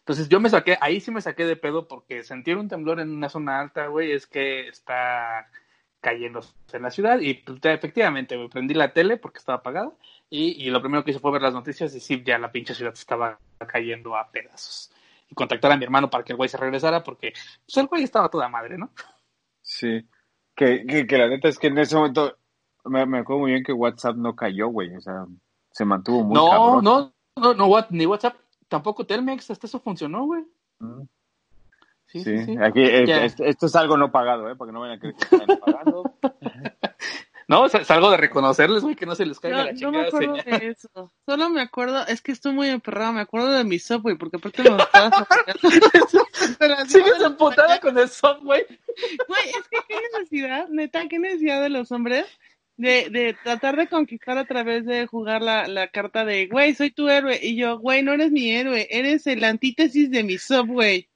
[0.00, 3.10] Entonces, yo me saqué, ahí sí me saqué de pedo porque sentir un temblor en
[3.10, 5.48] una zona alta, güey, es que está
[6.00, 6.40] cayendo
[6.72, 9.92] en la ciudad y pues, efectivamente, güey, prendí la tele porque estaba apagada
[10.30, 12.74] y, y lo primero que hice fue ver las noticias y sí, ya la pinche
[12.74, 14.90] ciudad estaba cayendo a pedazos.
[15.28, 17.32] Y contactar a mi hermano para que el güey se regresara porque,
[17.64, 18.90] pues, el güey estaba toda madre, ¿no?
[19.62, 20.04] Sí.
[20.54, 22.36] Que, que, que la neta es que en ese momento
[22.84, 24.94] me, me acuerdo muy bien que WhatsApp no cayó, güey.
[24.96, 25.26] O sea,
[25.70, 26.84] se mantuvo muy No, cabrón.
[26.84, 28.36] no, no, no, ni WhatsApp,
[28.68, 30.42] tampoco Telmex, hasta eso funcionó, güey.
[30.80, 31.02] Mm.
[32.12, 32.56] Sí, Sí, sí, sí.
[32.60, 34.56] aquí eh, esto, es algo no pagado, ¿eh?
[34.56, 36.12] Porque no vayan a creer que están pagando.
[37.46, 39.78] No, es, algo de reconocerles, güey, que no se les caiga No, la no me
[39.78, 40.60] chingada acuerdo señal.
[40.60, 41.12] de eso.
[41.26, 44.62] Solo me acuerdo, es que estoy muy emperrada, me acuerdo de mi subway, porque aparte
[44.62, 45.26] me gustaba.
[46.86, 48.64] Sigues emputada con el subway.
[49.26, 52.26] Güey, es que qué necesidad, neta, qué necesidad de los hombres
[52.76, 56.90] de, de tratar de conquistar a través de jugar la, la carta de, güey, soy
[56.92, 57.38] tu héroe.
[57.42, 61.08] Y yo, güey, no eres mi héroe, eres el antítesis de mi subway.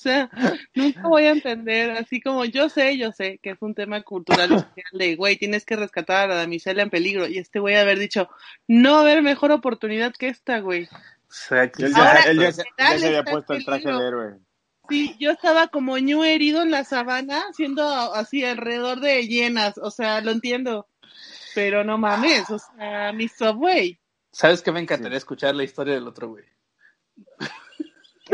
[0.00, 0.30] O sea,
[0.74, 4.48] nunca voy a entender, así como yo sé, yo sé que es un tema cultural
[4.92, 7.28] de, güey, tienes que rescatar a la damisela en peligro.
[7.28, 8.30] Y este güey haber dicho,
[8.66, 10.84] no va a haber mejor oportunidad que esta, güey.
[10.84, 10.88] O
[11.28, 13.92] sea, que- Él Ahora, ya, él ya se, ya dale, se había puesto el traje
[13.92, 14.38] de héroe.
[14.88, 19.90] Sí, yo estaba como ñu herido en la sabana, siendo así alrededor de llenas, o
[19.90, 20.88] sea, lo entiendo.
[21.54, 24.00] Pero no mames, o sea, mi subway.
[24.32, 26.44] ¿Sabes qué me encantaría escuchar la historia del otro, güey?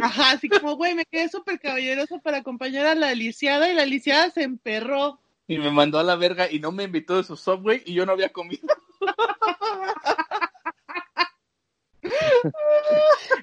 [0.02, 3.86] Ajá, así como, güey, me quedé súper caballeroso para acompañar a la lisiada y la
[3.86, 5.20] lisiada se emperró.
[5.48, 8.04] Y me mandó a la verga y no me invitó de su subway y yo
[8.06, 8.66] no había comido.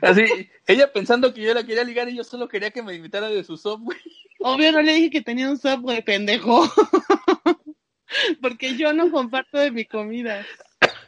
[0.01, 3.29] Así, ella pensando que yo la quería ligar y yo solo quería que me invitara
[3.29, 3.97] de su subway.
[4.39, 6.63] Obvio no le dije que tenía un subway, pendejo.
[8.41, 10.45] Porque yo no comparto de mi comida.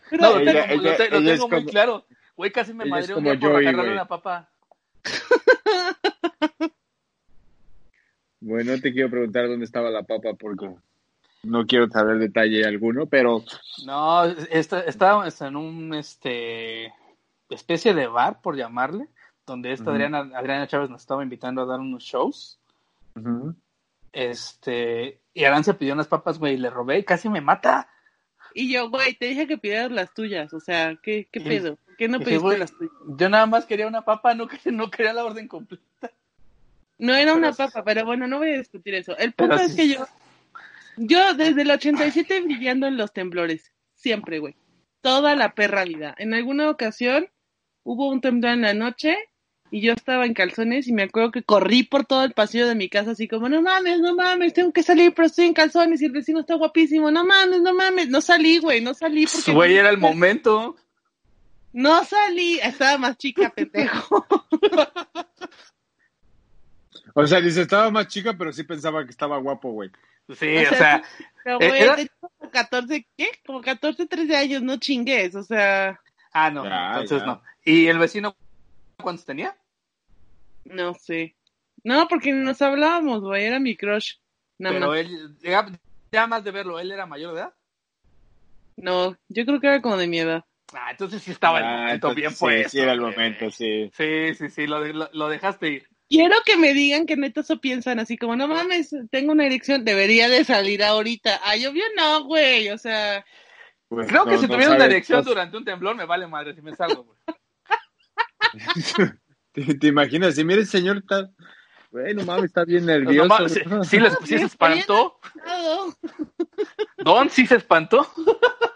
[0.10, 2.06] Pero, No, lo tengo, ella- lo muy como- claro.
[2.36, 4.52] Güey, casi me madreó un día por agarrarle una papa.
[8.41, 10.70] Bueno, no te quiero preguntar dónde estaba la papa porque
[11.44, 13.44] no quiero saber detalle alguno, pero
[13.86, 16.94] No, esta- estábamos en un este
[17.50, 19.08] especie de bar, por llamarle,
[19.48, 19.91] donde esta.
[19.91, 22.60] Adriana, Adriana Chávez nos estaba invitando a dar unos shows.
[24.12, 27.89] Este, y Aran se pidió unas papas, güey, y le robé y casi me mata.
[28.54, 30.54] Y yo, güey, te dije que pidieras las tuyas.
[30.54, 31.78] O sea, ¿qué, qué Y- pedo?
[31.96, 32.74] ¿Por qué no pediste las
[33.08, 36.12] yo nada más quería una papa, no quería, no quería la orden completa.
[36.98, 39.18] No era una papa, pero bueno, no voy a discutir eso.
[39.18, 39.78] El Pero punto es sí.
[39.78, 40.08] que yo,
[40.98, 43.72] yo desde el 87 brillando en los temblores.
[43.94, 44.56] Siempre, güey.
[45.02, 46.16] Toda la perra vida.
[46.18, 47.30] En alguna ocasión
[47.84, 49.18] hubo un temblor en la noche
[49.72, 52.76] y yo estaba en calzones y me acuerdo que corrí por todo el pasillo de
[52.76, 56.02] mi casa así como, no mames, no mames, tengo que salir, pero estoy en calzones
[56.02, 58.10] y el vecino está guapísimo, no mames, no mames.
[58.10, 59.54] No salí, güey, no salí porque...
[59.54, 60.76] Güey, era el momento.
[61.78, 64.26] No salí, estaba más chica, pendejo.
[67.18, 69.90] O sea, dice, estaba más chica, pero sí pensaba que estaba guapo, güey.
[70.38, 71.04] Sí, O o sea, sea,
[71.44, 73.30] Pero, Eh, güey, era- tenía como 14, ¿qué?
[73.46, 76.00] Como 14, 13 años, no chingues, o sea,
[76.34, 77.26] ah, no, Ya, entonces ya.
[77.26, 77.42] no.
[77.64, 78.36] ¿Y el vecino
[79.02, 79.56] cuántos tenía?
[80.66, 81.36] no sé.
[81.84, 84.16] No, porque nos hablábamos, güey, era mi crush.
[84.58, 85.00] Nada Pero más.
[85.00, 85.66] él, ya,
[86.12, 87.54] ya más de verlo, ¿él era mayor de edad?
[88.78, 90.44] No, yo creo que era como de mi edad.
[90.73, 92.69] Ah, entonces sí estaba el Ah, momento entonces bien sí, puesto.
[92.69, 93.89] Sí, era el momento, sí.
[93.95, 95.88] Sí, sí, sí, lo, de- lo, lo dejaste ir.
[96.10, 99.84] Quiero que me digan que neta eso piensan, así como, no mames, tengo una erección,
[99.86, 101.41] debería de salir ahorita.
[101.43, 103.25] Ay, obvio no, güey, o sea,
[103.88, 106.54] Pues, Creo que si no tuviera una erección pues, durante un temblor, me vale madre
[106.54, 107.17] si me salgo, güey.
[109.51, 110.36] ¿Te, te imaginas?
[110.36, 111.30] Si mira el señor está...
[111.91, 113.43] Güey, no mames, está bien nervioso.
[113.43, 115.19] no, sí, sí les- sí se espantó.
[116.97, 118.06] Don sí se espantó.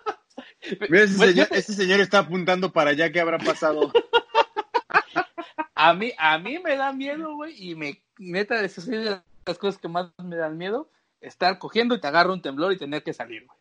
[0.89, 3.91] Mira, ese Güey, señor, fíjate, ese señor está apuntando para allá, ¿qué habrá pasado?
[5.75, 9.57] A mí, a mí me da miedo, güey, y me, neta, eso es de las
[9.57, 10.89] cosas que más me dan miedo,
[11.21, 13.57] estar cogiendo y te agarra un temblor y tener que salir, güey.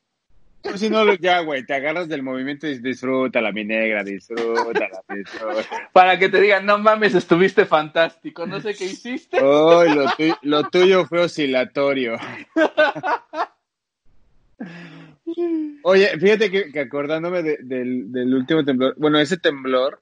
[0.62, 5.64] Pues si no, ya, güey, te agarras del movimiento y disfrútala, mi negra, disfrútala, disfrútala.
[5.92, 9.37] Para que te digan, no mames, estuviste fantástico, no sé qué hiciste.
[9.37, 12.16] Ay, lo, tu- lo tuyo fue oscilatorio.
[15.82, 20.00] Oye, fíjate que, que acordándome de- del, del último temblor, bueno, ese temblor,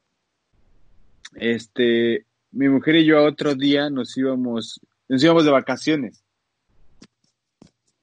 [1.35, 6.23] este, mi mujer y yo otro día nos íbamos, nos íbamos de vacaciones.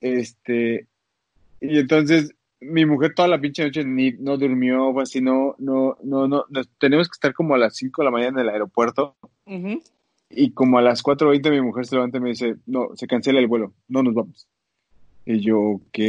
[0.01, 0.88] Este,
[1.62, 5.97] y entonces mi mujer toda la pinche noche ni, no durmió, o así, no, no,
[6.03, 8.53] no, no, nos- tenemos que estar como a las 5 de la mañana en el
[8.53, 9.15] aeropuerto.
[10.29, 13.39] Y como a las 4.20 mi mujer se levanta y me dice, no, se cancela
[13.39, 14.47] el vuelo, no nos vamos.
[15.25, 15.99] Y yo, ok.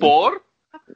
[0.00, 0.42] ¿Por?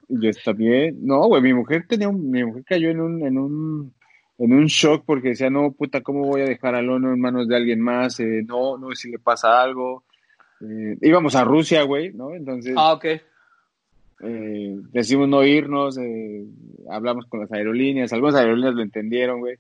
[0.09, 0.99] y yo, está bien.
[1.03, 3.95] No, güey, mi mujer tenía un, mi mujer cayó en un, en un,
[4.39, 7.47] en un shock porque decía, no, puta, ¿cómo voy a dejar al Ono en manos
[7.49, 8.19] de alguien más?
[8.21, 10.05] Eh, no, no, si le pasa algo.
[10.61, 12.35] Eh, íbamos a Rusia, güey, ¿no?
[12.35, 13.05] Entonces, Ah, ok.
[13.05, 16.45] eh, decidimos no irnos, eh,
[16.91, 19.57] hablamos con las aerolíneas, algunas aerolíneas lo entendieron, güey.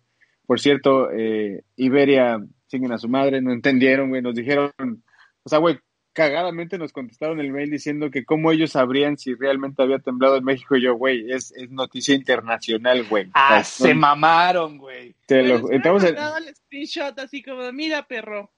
[0.46, 4.72] Por cierto, eh, Iberia siguen a su madre, no entendieron, güey, nos dijeron,
[5.42, 5.78] o sea, güey,
[6.18, 10.42] cagadamente nos contestaron el mail diciendo que cómo ellos sabrían si realmente había temblado en
[10.44, 13.30] México y yo, güey, es, es noticia internacional, güey.
[13.34, 15.12] Ah, se no- mamaron, güey.
[15.26, 18.50] te Pero lo- entramos en- el screenshot así como, mira, perro.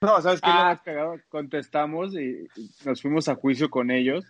[0.00, 0.50] No, ¿sabes qué?
[0.50, 0.64] Ah.
[0.64, 1.16] más cagado?
[1.28, 4.24] Contestamos y y nos fuimos a juicio con ellos.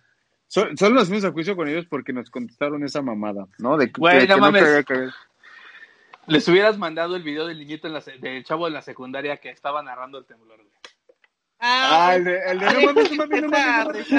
[0.47, 3.77] So- solo nos fuimos a juicio con ellos porque nos contestaron esa mamada, ¿no?
[3.77, 4.63] De que, Güey, que no mames.
[4.63, 5.09] cabía caer.
[6.27, 9.49] Les hubieras mandado el video del niñito en la del chavo de la secundaria que
[9.49, 10.69] estaba narrando el temblor, güey.
[11.59, 14.09] Ah, el de, el de no mames, no mames, no mames,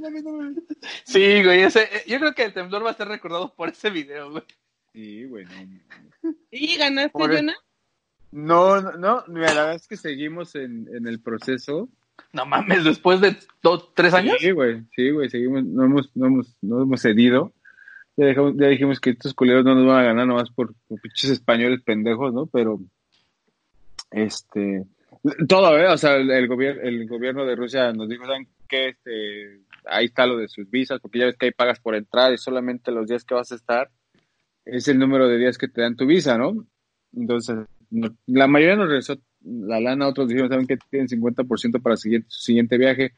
[0.00, 0.56] mames, mames.
[1.04, 3.88] Sí, güey, ese, eh, yo creo que el temblor va a ser recordado por ese
[3.90, 4.44] video, güey.
[4.92, 6.32] Sí, güey, no.
[6.50, 7.54] ¿Y ganaste, Jonah?
[8.32, 11.88] No, no, no, mira, la verdad es que seguimos en, en el proceso.
[12.32, 14.36] No mames, después de dos, tres años.
[14.40, 17.52] Sí, güey, sí, güey, seguimos, no hemos, no hemos, no hemos cedido.
[18.16, 21.00] Ya, dejamos- ya dijimos que estos culeros no nos van a ganar nomás por, por
[21.00, 22.46] pinches españoles pendejos, ¿no?
[22.46, 22.80] Pero,
[24.10, 24.84] este,
[25.48, 25.88] todo, ¿eh?
[25.88, 28.88] O sea, el, el gobierno, el gobierno de Rusia nos dijo, ¿saben qué?
[28.90, 32.32] Este, ahí está lo de sus visas, porque ya ves que ahí pagas por entrar
[32.32, 33.90] y solamente los días que vas a estar
[34.64, 36.66] es el número de días que te dan tu visa, ¿no?
[37.14, 37.56] Entonces,
[37.90, 42.26] no- la mayoría nos regresó la lana, otros dijeron, ¿saben que Tienen 50% para siguiente,
[42.30, 43.12] su siguiente viaje.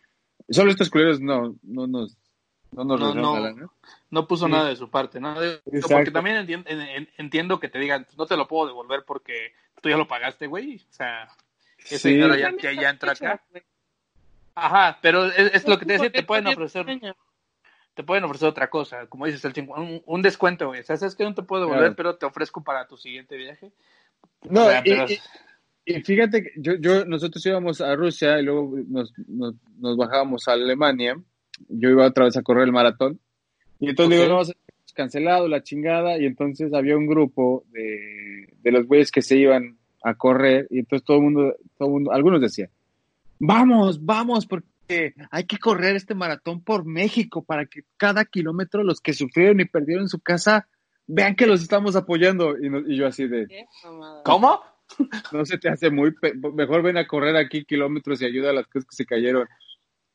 [0.50, 2.16] Solo estos culeros no, no nos,
[2.70, 3.34] No nos No, regresaron no.
[3.42, 3.66] la lana.
[4.10, 4.52] No puso Sí.
[4.52, 5.40] nada de su parte, ¿no?
[5.40, 5.88] Digo, Exacto.
[5.96, 9.52] Porque también entien- en- en- entiendo que te digan, no te lo puedo devolver porque
[9.82, 10.76] tú ya lo pagaste, güey.
[10.76, 11.28] O sea,
[11.96, 12.18] ese Sí.
[12.18, 13.42] ya, ya, ya entra acá.
[14.54, 16.84] Ajá, pero es, es lo que te decía, te pueden ofrecer,
[17.94, 20.80] te pueden ofrecer otra cosa, como dices, el un, un descuento, güey.
[20.80, 21.96] O sea, sabes que no te puedo devolver, Claro.
[21.96, 23.70] pero te ofrezco para tu siguiente viaje.
[24.48, 25.20] No, O sea, y, pero- y-
[25.90, 30.46] y fíjate que yo, yo, nosotros íbamos a Rusia y luego nos, nos, nos bajábamos
[30.46, 31.16] a Alemania.
[31.68, 33.18] Yo iba otra vez a correr el maratón.
[33.80, 34.26] Y entonces Ok.
[34.26, 34.52] digo, no,
[34.94, 36.18] cancelado la chingada.
[36.18, 40.66] Y entonces había un grupo de, de los güeyes que se iban a correr.
[40.70, 42.70] Y entonces todo el mundo, todo el mundo, algunos decían,
[43.38, 49.00] vamos, vamos, porque hay que correr este maratón por México para que cada kilómetro los
[49.00, 50.66] que sufrieron y perdieron su casa
[51.06, 52.56] vean que los estamos apoyando.
[52.58, 53.64] Y, no- y yo así de, Qué.
[54.24, 54.60] ¿Cómo?
[55.32, 56.12] no se te hace muy...
[56.12, 59.46] pe- Mejor ven a correr aquí kilómetros y ayuda a las cosas que se cayeron.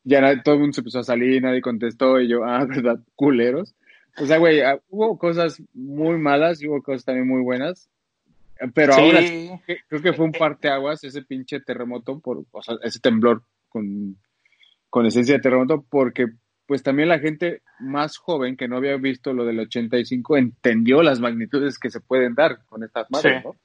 [0.02, 2.98] Ya todo el mundo se empezó a salir, nadie contestó y yo, ah, ¿verdad?
[3.14, 3.74] Culeros.
[4.18, 7.88] O sea, güey, ah, hubo cosas muy malas y hubo cosas también muy buenas.
[8.72, 9.00] Pero Sí.
[9.00, 14.16] ahora creo que fue un parteaguas ese pinche terremoto, por, o sea, ese temblor con,
[14.90, 16.26] con esencia de terremoto, porque
[16.66, 21.20] pues también la gente más joven que no había visto lo del 85 entendió las
[21.20, 23.48] magnitudes que se pueden dar con estas madres, Sí.
[23.48, 23.56] ¿no?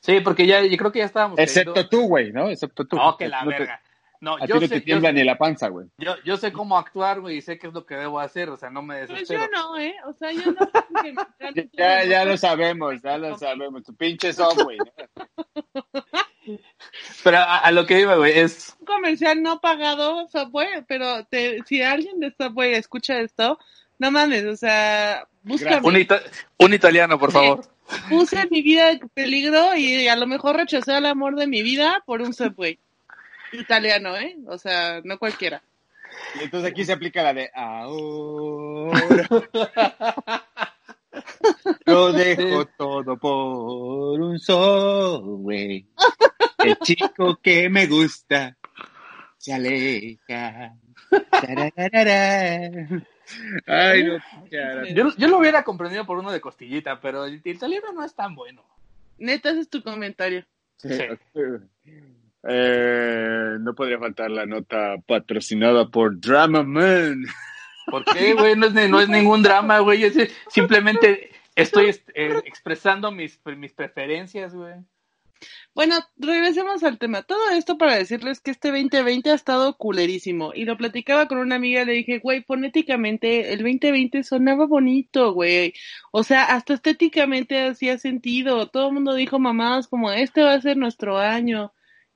[0.00, 1.38] Sí, porque ya, yo creo que ya estábamos.
[1.38, 2.48] Excepto tú, güey, ¿no?
[2.48, 2.96] Excepto tú.
[3.00, 3.80] Oh, que la No te- verga.
[4.22, 5.88] No, a yo ti no sé, te yo, tiembla sé- ni la panza, güey.
[5.98, 8.56] yo, yo sé cómo actuar, güey, y sé qué es lo que debo hacer, o
[8.56, 9.46] sea, no me Pues desespero.
[9.46, 9.94] yo no, ¿eh?
[10.06, 10.60] O sea, yo no.
[11.04, 12.30] encanta Ya, ya todo.
[12.30, 13.82] lo sabemos, ya lo sabemos.
[13.82, 14.84] Tu pinche Subway, ¿no?
[17.24, 18.76] Pero a, a lo que iba, güey, es...
[18.80, 23.58] Un comercial no pagado, Subway, pero te, si alguien de Subway escucha esto,
[23.98, 25.80] no mames, o sea, búscame.
[25.86, 26.22] Un, ita-
[26.58, 27.64] un italiano, por favor.
[28.08, 32.02] Puse mi vida en peligro y a lo mejor rechacé el amor de mi vida
[32.06, 32.78] por un Subway.
[33.52, 34.36] Italiano, ¿eh?
[34.46, 35.62] O sea, no cualquiera.
[36.40, 39.00] Y entonces aquí se aplica la de ahora.
[41.84, 45.86] Lo dejo todo por un Subway.
[46.58, 48.56] El chico que me gusta
[49.38, 50.74] se aleja.
[51.30, 52.70] Tararara.
[53.66, 54.18] Ay, no.
[54.94, 58.14] Yo, yo lo hubiera comprendido por uno de costillita, pero el, el italiano no es
[58.14, 58.64] tan bueno.
[59.18, 60.44] Neta, ese es tu comentario.
[60.76, 60.88] Sí.
[62.48, 67.24] Eh, no podría faltar la nota patrocinada por Drama Man.
[67.86, 68.56] ¿Por qué, güey?
[68.56, 70.04] No es, ni- no es ningún drama, güey.
[70.04, 74.74] es- simplemente estoy eh, expresando mis, mis preferencias, güey.
[75.74, 77.22] Bueno, regresemos al tema.
[77.22, 80.52] Todo esto para decirles que este 2020 ha estado culerísimo.
[80.54, 85.72] Y lo platicaba con una amiga, le dije, güey, fonéticamente el 2020 sonaba bonito, güey.
[86.12, 88.68] O sea, hasta estéticamente hacía sentido.
[88.68, 91.72] Todo el mundo dijo mamadas como, este va a ser nuestro año.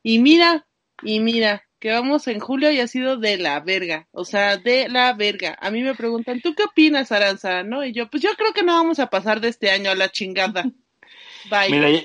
[0.09, 0.65] Y mira,
[1.03, 4.07] y mira, que vamos en julio y ha sido de la verga.
[4.13, 5.59] O sea, de la verga.
[5.61, 7.65] A mí me preguntan, ¿tú qué opinas, Aranza?
[7.65, 7.85] ¿No?
[7.85, 10.09] Y yo, pues yo creo que no vamos a pasar de este año a la
[10.09, 10.63] chingada.
[11.51, 11.71] Bye.
[11.71, 12.03] Mira, ya,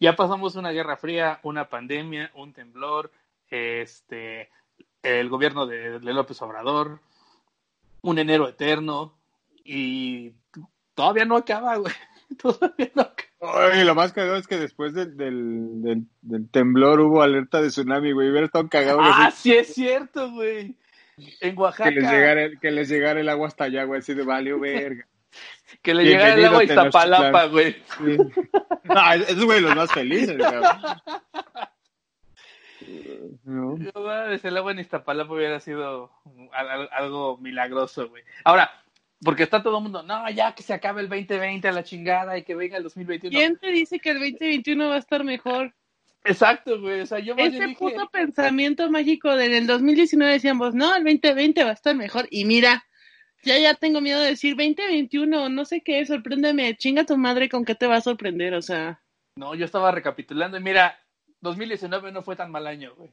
[0.00, 3.12] ya pasamos una guerra fría, una pandemia, un temblor,
[3.48, 4.50] este,
[5.04, 6.98] el gobierno de, de López Obrador,
[8.02, 9.14] un enero eterno
[9.62, 10.32] y
[10.96, 11.94] todavía no acaba, güey.
[12.36, 13.33] Todavía no acaba.
[13.52, 17.68] Ay, lo más cagado es que después del, del, del, del temblor hubo alerta de
[17.68, 18.30] tsunami, güey.
[18.30, 20.76] Hubiera estado cagado Ah, así- sí es cierto, güey.
[21.40, 21.90] En Oaxaca.
[21.90, 24.00] que les llegara el, que les llegara el agua hasta allá, güey.
[24.00, 25.06] Así de valió verga.
[25.82, 27.72] Que le llegara el agua a Iztapalapa, güey.
[27.98, 28.16] Sí.
[28.88, 30.64] Ah, esos güey los más felices, cabrón.
[33.44, 33.76] No.
[33.78, 36.10] No el agua en Iztapalapa hubiera sido
[36.52, 38.22] al- al- algo milagroso, güey.
[38.44, 38.70] Ahora,
[39.24, 42.36] porque está todo el mundo, no, ya que se acabe el 2020 a la chingada
[42.36, 43.36] y que venga el 2021.
[43.36, 45.74] ¿Quién te dice que el 2021 va a estar mejor?
[46.24, 47.00] Exacto, güey.
[47.00, 51.04] O sea, yo Ese dije, puto pensamiento mágico de en el 2019 decíamos, no, el
[51.04, 52.26] 2020 va a estar mejor.
[52.30, 52.84] Y mira,
[53.42, 57.64] ya ya tengo miedo de decir 2021, no sé qué, sorpréndeme, chinga tu madre con
[57.64, 59.02] qué te va a sorprender, o sea.
[59.36, 60.98] no, yo estaba recapitulando y mira,
[61.40, 63.10] 2019 no fue tan mal año, güey.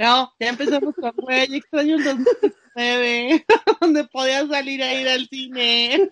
[0.00, 3.44] No, ya empezamos con, güey, extraño el 2019,
[3.82, 6.08] donde podías salir a ir al cine.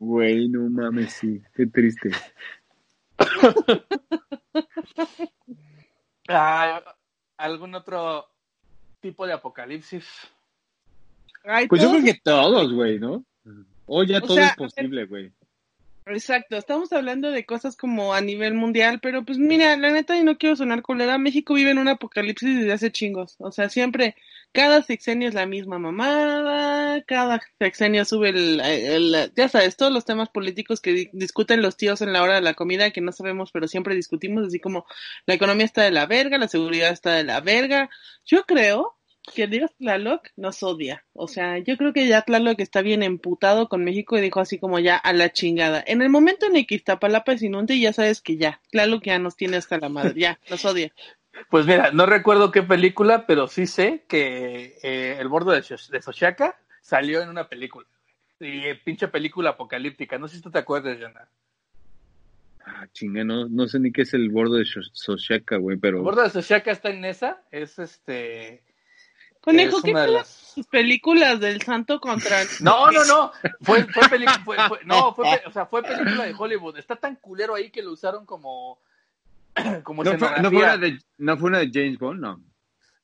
[0.00, 1.40] Güey, no mames, sí.
[1.54, 2.10] Qué triste.
[6.28, 6.82] Ah,
[7.36, 8.26] ¿Algún otro
[9.00, 10.04] tipo de apocalipsis?
[11.44, 13.24] Ay, Pues yo creo que todos, güey, ¿no?
[13.86, 15.32] Hoy ya O todo sea, es posible, güey.
[16.08, 20.22] Exacto, estamos hablando de cosas como a nivel mundial, pero pues mira, la neta, y
[20.22, 24.14] no quiero sonar culera, México vive en un apocalipsis desde hace chingos, o sea, siempre,
[24.52, 30.04] cada sexenio es la misma mamada, cada sexenio sube el, el- ya sabes, todos los
[30.04, 33.10] temas políticos que di- discuten los tíos en la hora de la comida, que no
[33.10, 34.86] sabemos, pero siempre discutimos, así como
[35.26, 37.90] la economía está de la verga, la seguridad está de la verga,
[38.24, 38.96] yo creo
[39.34, 41.04] que Dios Tlaloc nos odia.
[41.12, 44.58] O sea, yo creo que ya Tlaloc está bien emputado con México y dijo así
[44.58, 45.82] como ya a la chingada.
[45.86, 49.18] En el momento en el que Iztapalapa es inunde, ya sabes que ya, Tlaloc ya
[49.18, 50.92] nos tiene hasta la madre, ya, nos odia.
[51.50, 56.02] Pues mira, no recuerdo qué película, pero sí sé que eh, El Bordo de, de
[56.02, 57.86] Xochaca salió en una película.
[58.40, 60.18] Y eh, pinche película apocalíptica.
[60.18, 61.28] No sé si tú te acuerdas, Jonah.
[62.64, 65.98] Ah, chinga, no, no sé ni qué es el bordo de Soshaka, güey, pero...
[65.98, 67.42] El Bordo de Xochaca está en esa.
[67.50, 68.62] Es este.
[69.46, 72.48] Conejo, ¿qué una de pedo las- tus películas del santo contra el...
[72.60, 73.32] No, no, no.
[73.62, 74.40] Fue, fue película.
[74.44, 76.76] Fue, fue- no, fue, o sea, fue película de Hollywood.
[76.78, 78.78] Está tan culero ahí que lo usaron como.
[79.84, 82.20] como ¿No fue, no, fue una de, ¿No fue una de James Bond?
[82.20, 82.40] No.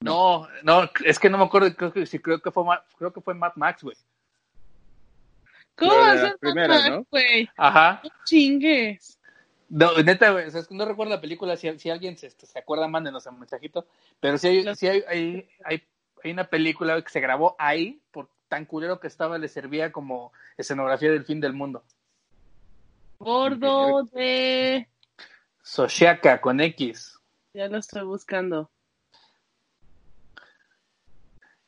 [0.00, 2.64] No, no, es que no me acuerdo, creo que sí, creo que fue,
[2.98, 3.96] creo que fue Mad Max, güey.
[5.76, 7.48] ¿Cómo La- va güey?
[7.56, 8.00] Ajá.
[8.02, 9.18] No chingues.
[9.68, 12.30] No, neta, güey, o sea, es que no recuerdo la película, si, si alguien se,
[12.30, 13.86] se acuerda, mándenos un mensajito,
[14.20, 15.82] pero sí hay, sí hay, hay, hay,
[16.28, 20.32] hay una película que se grabó ahí, por tan culero que estaba, le servía como
[20.56, 21.84] escenografía del fin del mundo.
[23.18, 24.88] Gordo de...
[25.62, 27.18] Soshaka, con X.
[27.54, 28.70] Ya lo estoy buscando.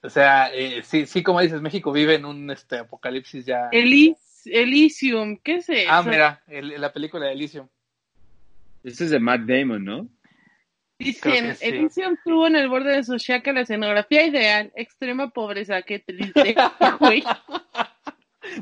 [0.02, 3.68] O sea, eh, sí, sí, como dices, México vive en un este, apocalipsis ya.
[3.72, 5.90] Elis, Elysium, ¿qué es eso?
[5.90, 7.68] Ah, mira, el- la película de Elysium.
[8.82, 10.08] Este es de Matt Damon, ¿no?
[10.98, 11.66] Que sí.
[11.66, 16.54] Elysium tuvo en el borde de su shack la escenografía ideal, extrema pobreza, qué triste,
[17.00, 17.24] güey.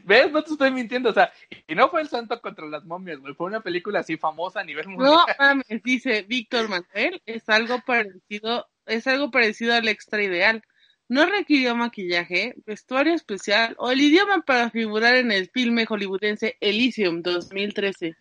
[0.04, 0.32] ¿Ves?
[0.32, 1.32] No te estoy mintiendo, o sea,
[1.66, 4.64] y no fue el santo contra las momias, güey, fue una película así famosa a
[4.64, 5.12] nivel mundial.
[5.12, 10.62] No mames, dice Víctor Manuel, es algo parecido, es algo parecido al extra ideal.
[11.08, 17.20] No requirió maquillaje, vestuario especial o el idioma para figurar en el filme hollywoodense Elysium
[17.20, 18.16] 2013.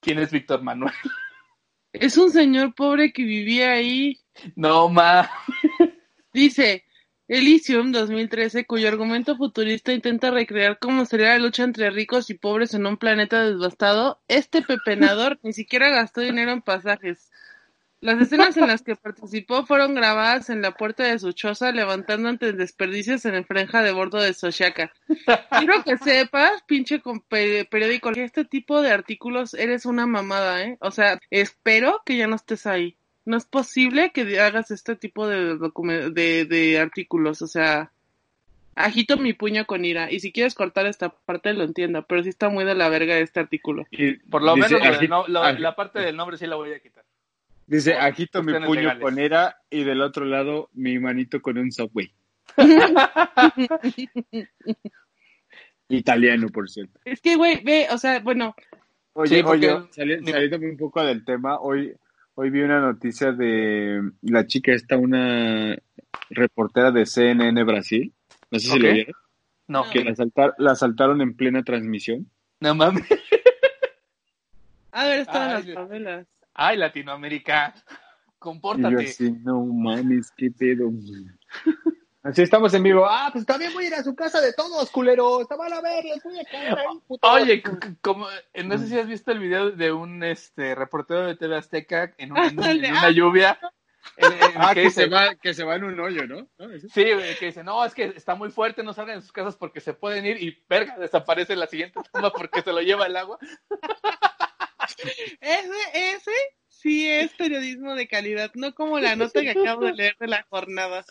[0.00, 0.92] ¿Quién es Víctor Manuel?
[2.00, 4.18] Es un señor pobre que vivía ahí.
[4.54, 5.30] No, ma.
[6.32, 6.84] Dice
[7.28, 12.74] Elysium 2013, cuyo argumento futurista intenta recrear cómo sería la lucha entre ricos y pobres
[12.74, 14.20] en un planeta devastado.
[14.28, 17.30] Este pepenador ni siquiera gastó dinero en pasajes.
[18.00, 22.28] Las escenas en las que participó fueron grabadas en la puerta de su choza, levantando
[22.28, 24.92] ante desperdicios en el franja de bordo de Soshaka.
[25.58, 30.62] Quiero que sepas, pinche con pe- periódico, que este tipo de artículos eres una mamada,
[30.62, 30.76] ¿eh?
[30.80, 32.96] O sea, espero que ya no estés ahí.
[33.24, 35.56] No es posible que hagas este tipo de,
[36.12, 37.90] de, de artículos, o sea,
[38.76, 40.12] agito mi puño con ira.
[40.12, 43.16] Y si quieres cortar esta parte, lo entiendo, pero sí está muy de la verga
[43.18, 43.86] este artículo.
[43.90, 46.36] Y Por lo dice, menos lo del "Agi- no- lo- agi- la parte del nombre
[46.36, 47.02] sí la voy a quitar.
[47.66, 49.02] Dice, agito mi puño legales.
[49.02, 52.12] con ira y del otro lado mi manito con un subway.
[55.88, 56.98] Italiano, por cierto.
[57.04, 58.54] Es que, güey, ve, o sea, bueno,
[59.18, 61.94] Oye, Sí, porque- oye, sali- saliéndome un poco del tema, hoy,
[62.34, 65.74] hoy vi una noticia de la chica esta, una
[66.28, 68.12] reportera de CNN Brasil.
[68.50, 68.82] No sé si Ok.
[68.82, 69.14] lo vieron.
[69.68, 72.30] No, Que la, asaltar- la asaltaron en plena transmisión.
[72.60, 73.04] no mames.
[74.92, 75.78] a ver, están Ay, las Dios.
[76.58, 77.74] Ay, Latinoamérica.
[78.38, 79.08] Y yo Compórtate.
[79.08, 80.90] así, no mames, qué pedo.
[82.22, 83.04] Así estamos en vivo.
[83.04, 85.48] Ah, pues también voy a ir a su casa de todos, culeros.
[85.48, 87.28] Te van a ver, les voy a caer ahí, putos.
[87.32, 87.62] Oye,
[88.02, 88.26] como,
[88.64, 92.32] no sé si has visto el video de un este reportero de TV Azteca en,
[92.32, 93.58] un- en un- en una lluvia.
[94.16, 96.46] en- en Ah, que que dice- se, va, que se va en un hoyo, ¿no?
[96.92, 97.04] Sí,
[97.40, 99.94] que dice, no, es que está muy fuerte, no salgan de sus casas porque se
[99.94, 103.38] pueden ir y verga, desaparece en la siguiente toma porque se lo lleva el agua.
[105.40, 106.32] Ese, ese
[106.68, 110.46] sí es periodismo de calidad, no como la nota que acabo de leer de la
[110.48, 111.04] jornada.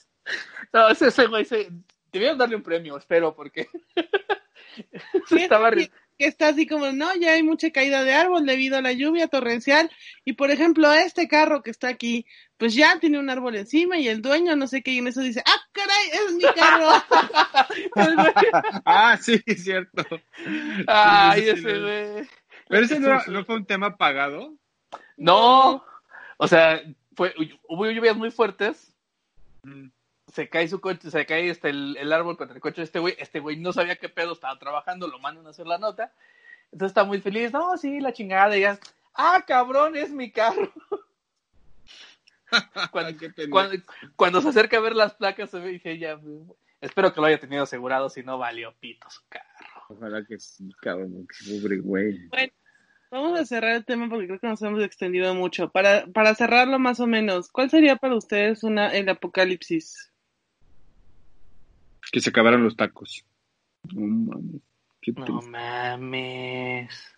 [0.74, 1.70] No, ese, ese güey, se...
[2.12, 3.68] debieron darle un premio, espero, porque
[5.28, 5.72] se estaba...
[5.72, 8.94] que, que está así como, no, ya hay mucha caída de árbol debido a la
[8.94, 9.92] lluvia torrencial.
[10.24, 12.26] Y por ejemplo, este carro que está aquí,
[12.58, 15.22] pues ya tiene un árbol encima y el dueño no sé qué, y en eso
[15.22, 16.92] dice, ah, caray, es mi carro.
[18.86, 20.04] Ah, sí, es cierto.
[20.88, 22.28] Ay, ese güey.
[22.68, 24.54] Pero ese no, no fue un tema pagado.
[25.18, 25.84] No,
[26.38, 26.82] o sea,
[27.16, 27.34] fue,
[27.68, 28.94] hubo lluvias muy fuertes,
[30.32, 33.00] se cae su coche, se cae este, el, el árbol contra el coche de este
[33.00, 36.12] güey, este güey no sabía qué pedo, estaba trabajando, lo mandan a hacer la nota,
[36.66, 38.80] entonces está muy feliz, no, sí, la chingada, y ya,
[39.14, 40.72] ah, cabrón, es mi carro.
[42.92, 43.18] cuando,
[43.50, 43.84] cuando,
[44.16, 46.20] cuando se acerca a ver las placas, se ve y dije, ya,
[46.82, 49.55] espero que lo haya tenido asegurado, si no valió pito su carro.
[49.90, 52.30] Ojalá que sí, cabrón, qué pobre güey.
[53.12, 55.72] Vamos a cerrar el tema porque creo que nos hemos extendido mucho.
[55.72, 60.12] Para, para cerrarlo más o menos, ¿cuál sería para ustedes una, el apocalipsis?
[62.12, 63.26] Que se acabaron los tacos.
[63.94, 64.62] No mames.
[65.02, 67.16] Qué No mames.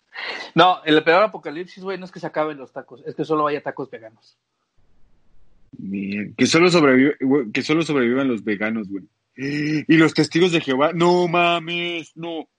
[0.56, 3.48] No, el peor apocalipsis, güey, no es que se acaben los tacos, es que solo
[3.48, 4.38] haya tacos veganos.
[5.72, 6.34] Bien.
[6.36, 7.18] Que solo sobrevive,
[7.54, 9.06] que solo sobrevivan los veganos, güey.
[9.36, 10.92] Y los testigos de Jehová.
[10.94, 12.50] No mames, no.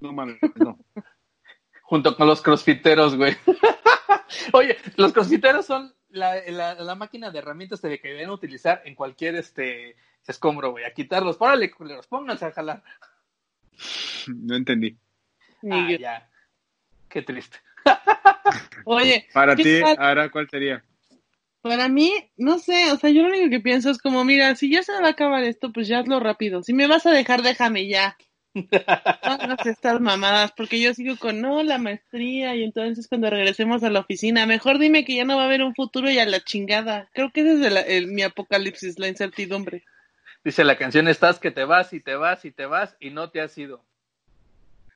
[0.00, 0.78] No mames, no.
[1.82, 3.36] Junto con los crossfiteros, güey.
[4.52, 9.36] Oye, los crossfiteros son la, la, la máquina de herramientas que deben utilizar en cualquier
[9.36, 10.84] este escombro, güey.
[10.84, 11.36] A quitarlos.
[11.36, 12.82] Párale, culeros, pónganse a jalar.
[14.26, 14.96] No entendí.
[15.62, 15.98] Ni Ah, yo.
[15.98, 16.30] ya.
[17.08, 17.58] Qué triste.
[18.84, 19.96] Oye, Para ¿qué ti, tal?
[19.98, 20.84] ahora, ¿cuál sería?
[21.62, 24.70] Para mí, no sé, o sea, yo lo único que pienso es como, mira, si
[24.70, 26.62] ya se va a acabar esto, pues ya hazlo rápido.
[26.62, 28.16] Si me vas a dejar, déjame ya.
[28.56, 33.82] No hagas estas mamadas, porque yo sigo con, no, la maestría, y entonces cuando regresemos
[33.82, 36.24] a la oficina, mejor dime que ya no va a haber un futuro y a
[36.24, 37.08] la chingada.
[37.12, 39.84] Creo que ese es el- el- mi apocalipsis, la incertidumbre.
[40.42, 43.30] Dice la canción, estás que te vas y te vas y te vas y no
[43.30, 43.84] te has ido.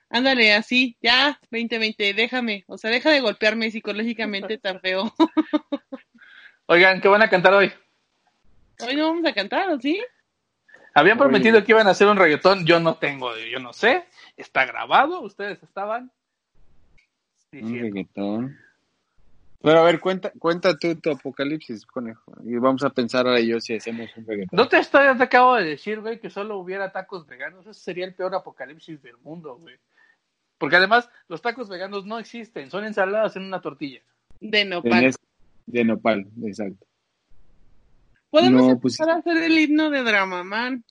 [0.08, 2.64] Ándale, así, ya, 2020, déjame.
[2.66, 5.12] O sea, deja de golpearme psicológicamente tan feo.
[6.66, 7.72] Oigan, ¿qué van a cantar hoy?
[8.80, 10.00] Hoy no vamos a cantar, ¿o sí?
[10.95, 11.24] Habían Oye.
[11.24, 14.05] prometido que iban a hacer un reggaetón, yo no tengo, yo no sé.
[14.36, 16.11] Está grabado, ustedes estaban
[17.53, 17.82] Un diciendo.
[17.82, 18.59] reggaetón.
[19.62, 22.32] Pero a ver, cuenta, cuenta tú tu apocalipsis, conejo.
[22.45, 24.57] Y vamos a pensar ahora yo si hacemos un reggaetón.
[24.57, 27.66] No te, estoy, te acabo de decir, güey, que solo hubiera tacos veganos.
[27.66, 29.76] Ese sería el peor apocalipsis del mundo, güey.
[30.57, 34.01] Porque además, los tacos veganos no existen, son ensaladas en una tortilla.
[34.41, 35.14] De nopal.
[35.66, 36.86] De nopal, exacto.
[38.30, 40.84] Podemos No, pues- empezar a hacer el himno de Dramaman.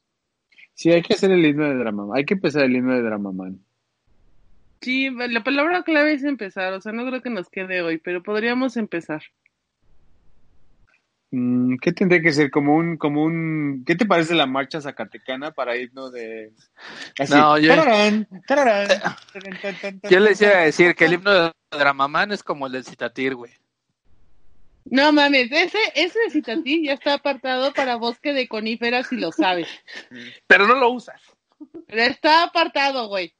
[0.73, 2.07] Sí, hay que hacer el himno de Drama.
[2.15, 3.59] Hay que empezar el himno de Drama Man.
[4.81, 8.23] Sí, la palabra clave es empezar, o sea, no creo que nos quede hoy, pero
[8.23, 9.21] podríamos empezar.
[11.31, 12.49] Mm, ¿Qué tendría que ser?
[12.49, 16.53] Como un, como un, ¿qué te parece la marcha zacatecana para irnos de?
[17.19, 17.33] Así.
[17.33, 18.87] No, yo- Tararán, tararán,
[20.09, 23.35] Yo les iba a decir que el himno de Dramamán es como el del Citatir,
[23.35, 23.51] güey.
[24.91, 29.67] No mames, ese, ese citatín ya está apartado para bosque de coníferas si lo sabes.
[30.47, 31.21] Pero no lo usas.
[31.87, 33.33] Pero está apartado, güey.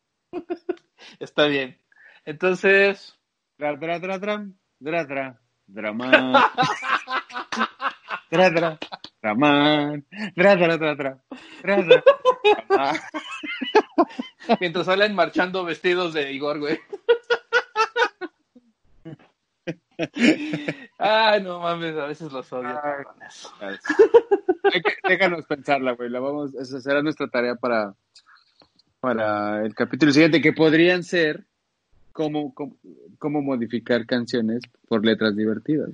[1.20, 1.78] Está bien.
[2.26, 3.20] Entonces,
[3.60, 4.38] Dra, dra, dra, dra,
[4.80, 6.50] dra, dra, drama.
[8.32, 8.80] Dra, dra,
[9.22, 10.06] draman.
[10.34, 11.18] Dra, dra, dra, dra,
[11.62, 12.04] dra, dra,
[12.70, 12.94] drama.
[14.62, 16.80] mientras salen marchando vestidos de Igor, güey.
[21.02, 22.78] Ay, no mames, a veces los odio.
[22.84, 23.78] Ay.
[25.08, 26.10] Déjanos pensarla, güey.
[26.10, 27.96] La vamos, esa será nuestra tarea para,
[29.00, 31.46] para el capítulo siguiente, que podrían ser
[32.12, 32.76] cómo, cómo,
[33.18, 35.90] cómo modificar canciones por letras divertidas.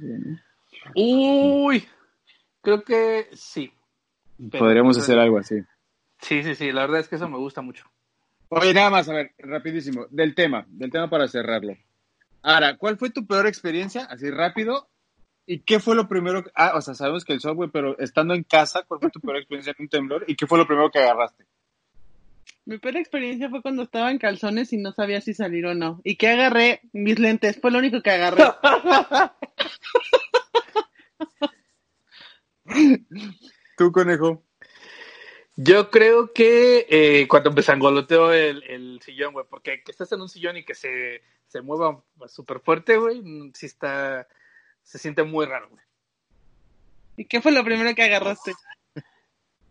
[0.95, 1.85] Uy,
[2.61, 3.71] creo que sí.
[4.51, 5.61] Pero- Podríamos hacer algo así.
[6.19, 7.85] Sí, sí, sí, la verdad es que eso me gusta mucho.
[8.49, 11.75] Oye, nada más, a ver, rapidísimo, del tema, del tema para cerrarlo.
[12.41, 14.05] Ahora, ¿cuál fue tu peor experiencia?
[14.05, 14.87] Así rápido.
[15.47, 16.43] ¿Y qué fue lo primero?
[16.43, 19.19] que- Ah, o sea, sabemos que el software, pero estando en casa, ¿cuál fue tu
[19.21, 20.25] peor experiencia en un temblor?
[20.27, 21.45] ¿Y qué fue lo primero que agarraste?
[22.65, 26.01] Mi peor experiencia fue cuando estaba en calzones y no sabía si salir o no.
[26.03, 28.43] Y que agarré mis lentes, fue lo único que agarré.
[33.77, 34.43] ¿Tú, conejo?
[35.55, 40.21] Yo creo que eh, cuando me zangoloteo el, el sillón, güey, porque que estés en
[40.21, 44.27] un sillón y que se, se mueva súper fuerte, güey, mm, sí está,
[44.85, 45.83] se siente muy raro, güey.
[47.17, 48.53] ¿Y qué fue lo primero que agarraste?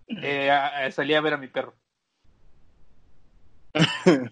[0.08, 1.74] Eh, a- a- salí a ver a mi perro.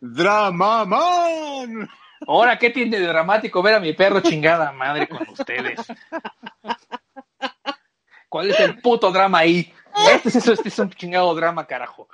[0.00, 1.88] ¡Dramaman!
[2.26, 5.80] Ahora, ¿qué tiene de dramático ver a mi perro chingada madre con ustedes?
[8.28, 9.72] ¿Cuál es el puto drama ahí?
[10.12, 12.08] Este es, este es un chingado drama, carajo.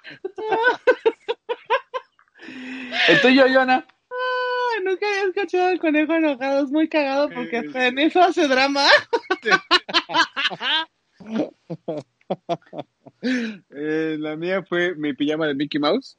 [3.09, 3.87] ¿El tuyo, Yona?
[4.15, 8.47] Ay, nunca había escuchado al conejo enojado, es muy cagado porque hasta en eso hace
[8.49, 8.87] drama.
[13.71, 16.19] Eh, la mía fue mi pijama de Mickey Mouse.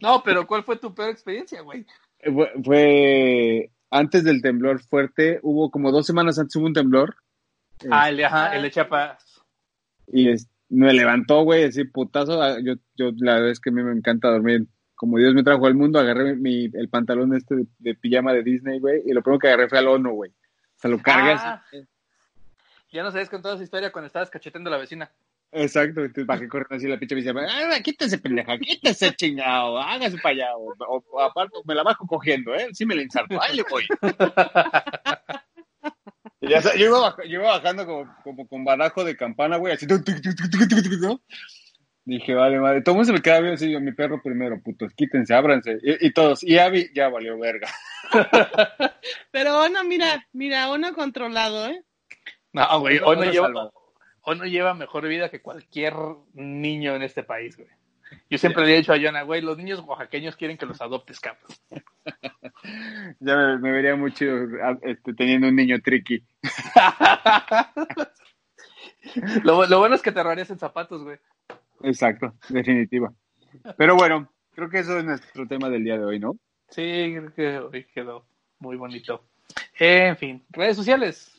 [0.00, 1.86] No, pero ¿cuál fue tu peor experiencia, güey?
[2.20, 7.16] Eh, Fue, fue antes del temblor fuerte, hubo como dos semanas antes hubo un temblor.
[7.90, 9.40] Ah, el de, ajá, el de Chiapas.
[10.08, 12.42] Y es- me levantó, güey, así putazo.
[12.42, 14.66] Ah, Yo, yo la verdad es que a mí me encanta dormir.
[14.98, 18.42] Como Dios me trajo al mundo, agarré mi, el pantalón este de, de pijama de
[18.42, 20.30] Disney, güey, y lo primero que agarré fue al ONU, güey.
[20.32, 21.62] O sea, lo cargué Ah.
[22.90, 25.08] Ya nos habías contado esa historia cuando estabas cacheteando a la vecina.
[25.52, 27.28] Exacto, entonces bajé corriendo así la pinche bici.
[27.28, 28.58] ¡Ah, quítese, pendeja!
[28.58, 29.78] ¡Quítese, chingado!
[29.78, 30.56] ¡Hágase para allá!
[30.56, 32.66] O, o- o aparte, me la bajo cogiendo, ¿eh?
[32.72, 33.40] Sí me la ensarto.
[33.40, 33.86] ¡Ahí le voy!
[36.40, 39.74] Y ya, yo, iba baj- yo iba bajando como, como con barajo de campana, güey,
[39.74, 39.86] así.
[39.86, 41.20] ¿no?
[42.08, 42.80] Dije, vale, madre.
[42.80, 45.78] Todo el mundo se me queda viendo así, yo, mi perro primero, putos, quítense, ábranse.
[45.82, 47.68] Y, y todos, y Abby ya valió verga.
[49.30, 51.84] Pero Ono, mira, mira, Ono controlado, ¿eh?
[52.54, 53.92] No, güey, Ono Ono lleva, salvó.
[54.22, 55.92] Ono lleva mejor vida que cualquier
[56.32, 57.68] niño en este país, güey.
[58.30, 61.20] Yo siempre le he dicho a Jonah, güey, los niños oaxaqueños quieren que los adoptes,
[61.20, 61.50] cabrón.
[63.20, 66.22] Ya me, me vería muy chido ah, este, teniendo un niño tricky.
[69.44, 71.18] lo, lo bueno es que te en zapatos, güey.
[71.82, 73.12] Exacto, definitiva.
[73.76, 76.36] Pero bueno, creo que eso es nuestro tema del día de hoy, ¿no?
[76.68, 78.26] Sí, creo que hoy quedó
[78.58, 79.24] muy bonito.
[79.78, 81.38] En fin, redes sociales.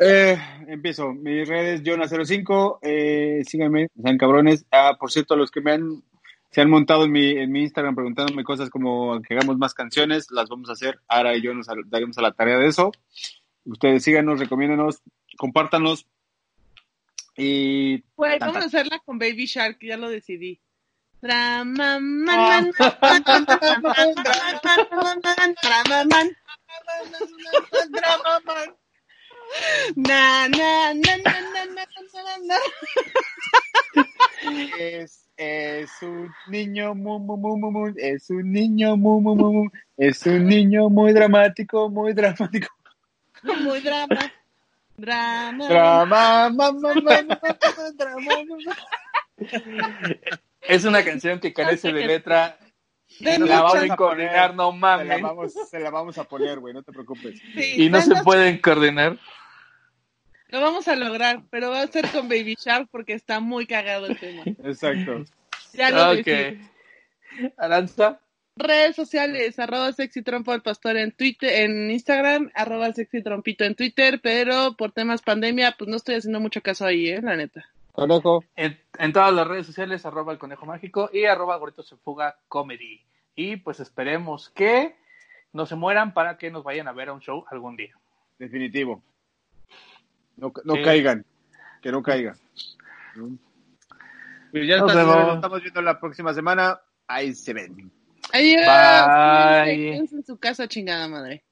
[0.00, 0.38] Eh,
[0.68, 1.12] empiezo.
[1.12, 2.78] Mis redes, Jonah05.
[2.82, 4.64] Eh, síganme, sean cabrones.
[4.70, 6.02] Ah, por cierto, a los que me han,
[6.50, 10.30] se han montado en mi, en mi Instagram preguntándome cosas como que hagamos más canciones,
[10.30, 11.00] las vamos a hacer.
[11.08, 12.92] Ara y yo nos daremos a la tarea de eso.
[13.64, 15.02] Ustedes síganos, recomiéndenos,
[15.36, 16.06] compártanos.
[17.38, 20.60] Y Pues vamos a hacerla con Baby Shark, ya lo decidí.
[22.28, 22.62] Ah.
[29.96, 31.16] Na, na, na,
[34.78, 39.68] es, es un niño muy, muy, muy, muy, muy- es un niño muy, muy, muy,
[39.96, 42.68] es un niño muy dramático, muy dramático.
[43.42, 44.32] Muy drama.
[44.98, 45.68] Drama.
[45.68, 48.32] Drama, ma, ma, ma, ma, drama,
[48.66, 48.76] ma.
[50.60, 52.58] Es una canción que carece de letra.
[53.20, 54.56] De No la se vamos pueden a coordinar, poner.
[54.56, 55.22] no Se la, mames.
[55.22, 57.40] vamos, se la vamos a poner, güey, no te preocupes.
[57.54, 59.16] Sí, Y no se pueden coordinar.
[60.48, 64.06] Lo vamos a lograr, pero va a ser con Baby Shark porque está muy cagado
[64.06, 64.42] el tema.
[64.64, 65.24] Exacto.
[65.74, 66.24] Ya lo Ok.
[66.24, 66.60] decidí.
[67.56, 68.20] Aranza.
[68.58, 73.76] Redes sociales, arroba sexy trompo al pastor en Twitter, en Instagram, arroba sexy trompito en
[73.76, 77.64] Twitter, pero por temas pandemia, pues no estoy haciendo mucho caso ahí, eh, la neta.
[77.92, 78.44] Conejo.
[78.56, 82.36] En, en todas las redes sociales, arroba el conejo mágico y arroba gorritos se fuga
[82.48, 83.00] comedy.
[83.36, 84.96] Y pues esperemos que
[85.52, 87.94] no se mueran para que nos vayan a ver a un show algún día.
[88.38, 89.02] Definitivo.
[90.36, 90.82] No, no Sí.
[90.82, 91.24] caigan.
[91.80, 92.36] Que no caigan.
[94.50, 96.80] Pues ya está, nos estamos viendo la próxima semana.
[97.06, 97.90] Ahí se ven.
[98.32, 98.66] Adiós.
[98.66, 99.96] Bye.
[99.96, 101.44] En su casa, chingada madre.